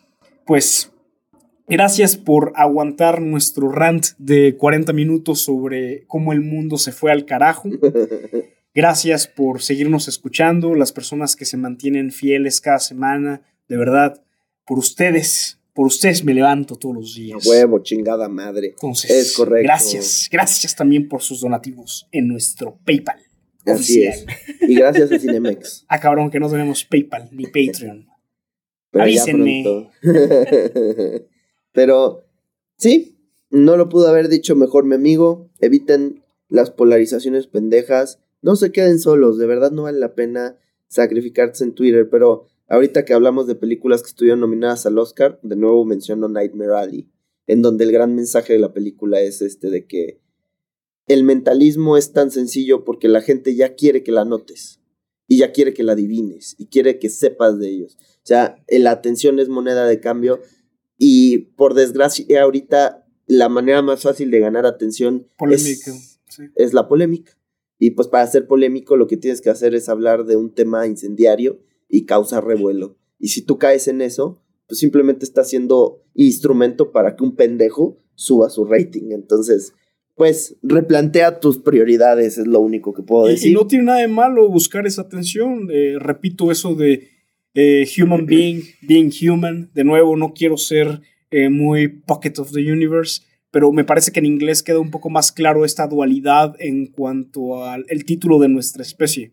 [0.47, 0.91] pues
[1.69, 7.27] gracias por aguantar nuestro rant de 40 minutos sobre cómo el mundo se fue al
[7.27, 7.69] carajo.
[8.75, 13.43] Gracias por seguirnos escuchando, las personas que se mantienen fieles cada semana.
[13.69, 14.23] De verdad,
[14.65, 17.47] por ustedes, por ustedes me levanto todos los días.
[17.47, 18.69] Huevo, chingada madre.
[18.69, 19.65] Entonces, Es correcto.
[19.65, 20.29] gracias.
[20.31, 23.21] Gracias también por sus donativos en nuestro PayPal.
[23.67, 24.27] Así oficial.
[24.59, 24.69] es.
[24.71, 25.85] Y gracias a Cinemex.
[25.89, 28.07] Ah, cabrón, que no tenemos PayPal ni Patreon.
[28.91, 29.91] Pero Avísenme.
[31.73, 32.25] Pero
[32.77, 33.19] sí,
[33.51, 35.51] no lo pudo haber dicho mejor mi amigo.
[35.61, 38.21] Eviten las polarizaciones pendejas.
[38.43, 40.57] No se queden solos, de verdad no vale la pena
[40.89, 42.09] sacrificarse en Twitter.
[42.11, 46.77] Pero ahorita que hablamos de películas que estuvieron nominadas al Oscar, de nuevo menciono Nightmare
[46.77, 47.11] Alley,
[47.47, 50.21] en donde el gran mensaje de la película es este de que
[51.09, 54.81] el mentalismo es tan sencillo porque la gente ya quiere que la notes
[55.27, 57.99] y ya quiere que la adivines y quiere que sepas de ellos.
[58.01, 60.41] O sea, la atención es moneda de cambio
[60.97, 65.83] y por desgracia ahorita la manera más fácil de ganar atención es,
[66.29, 66.43] sí.
[66.55, 67.37] es la polémica.
[67.81, 70.87] Y pues para ser polémico lo que tienes que hacer es hablar de un tema
[70.87, 71.59] incendiario
[71.91, 72.97] y causar revuelo.
[73.19, 77.99] Y si tú caes en eso, pues simplemente estás siendo instrumento para que un pendejo
[78.15, 79.11] suba su rating.
[79.11, 79.75] Entonces,
[80.15, 83.51] pues replantea tus prioridades, es lo único que puedo Y- decir.
[83.51, 85.69] Y, no tiene nada de malo buscar esa atención.
[85.73, 87.09] Eh, repito eso de
[87.55, 89.71] eh, human being, being human.
[89.75, 91.01] De nuevo, no quiero ser
[91.31, 95.11] eh, muy pocket of the universe, pero me parece que en inglés queda un poco
[95.11, 99.33] más claro esta dualidad en cuanto al el título de nuestra especie.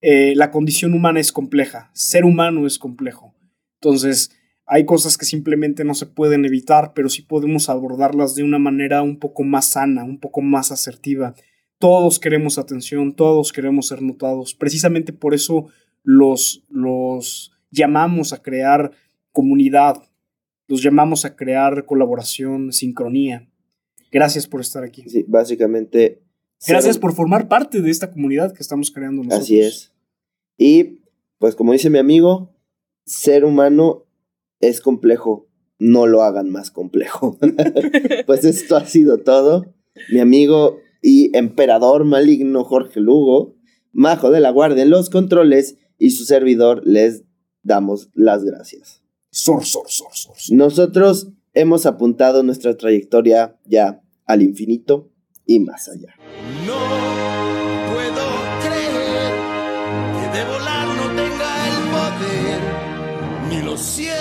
[0.00, 3.34] Eh, la condición humana es compleja, ser humano es complejo.
[3.80, 4.30] Entonces,
[4.66, 9.02] hay cosas que simplemente no se pueden evitar, pero sí podemos abordarlas de una manera
[9.02, 11.34] un poco más sana, un poco más asertiva.
[11.78, 14.54] Todos queremos atención, todos queremos ser notados.
[14.54, 15.68] Precisamente por eso
[16.02, 18.92] los, los llamamos a crear
[19.32, 20.02] comunidad,
[20.66, 23.48] los llamamos a crear colaboración, sincronía.
[24.12, 25.02] Gracias por estar aquí.
[25.08, 26.22] Sí, básicamente.
[26.66, 29.44] Gracias por formar parte de esta comunidad que estamos creando nosotros.
[29.44, 29.92] Así es.
[30.56, 31.02] Y
[31.38, 32.54] pues como dice mi amigo,
[33.04, 34.06] ser humano
[34.60, 35.48] es complejo.
[35.78, 37.38] No lo hagan más complejo.
[38.26, 39.72] pues esto ha sido todo.
[40.10, 43.54] Mi amigo y emperador maligno Jorge Lugo,
[43.92, 47.24] majo de la guardia en los controles y su servidor les
[47.62, 49.02] damos las gracias.
[49.30, 50.08] Sor, sor, sor.
[50.12, 50.34] sor.
[50.50, 55.10] Nosotros hemos apuntado nuestra trayectoria ya al infinito
[55.48, 56.14] y más allá.
[56.66, 56.78] No
[57.90, 58.24] puedo
[58.62, 59.32] creer
[60.14, 62.60] que de volar no tenga el poder,
[63.48, 64.17] ni los cielos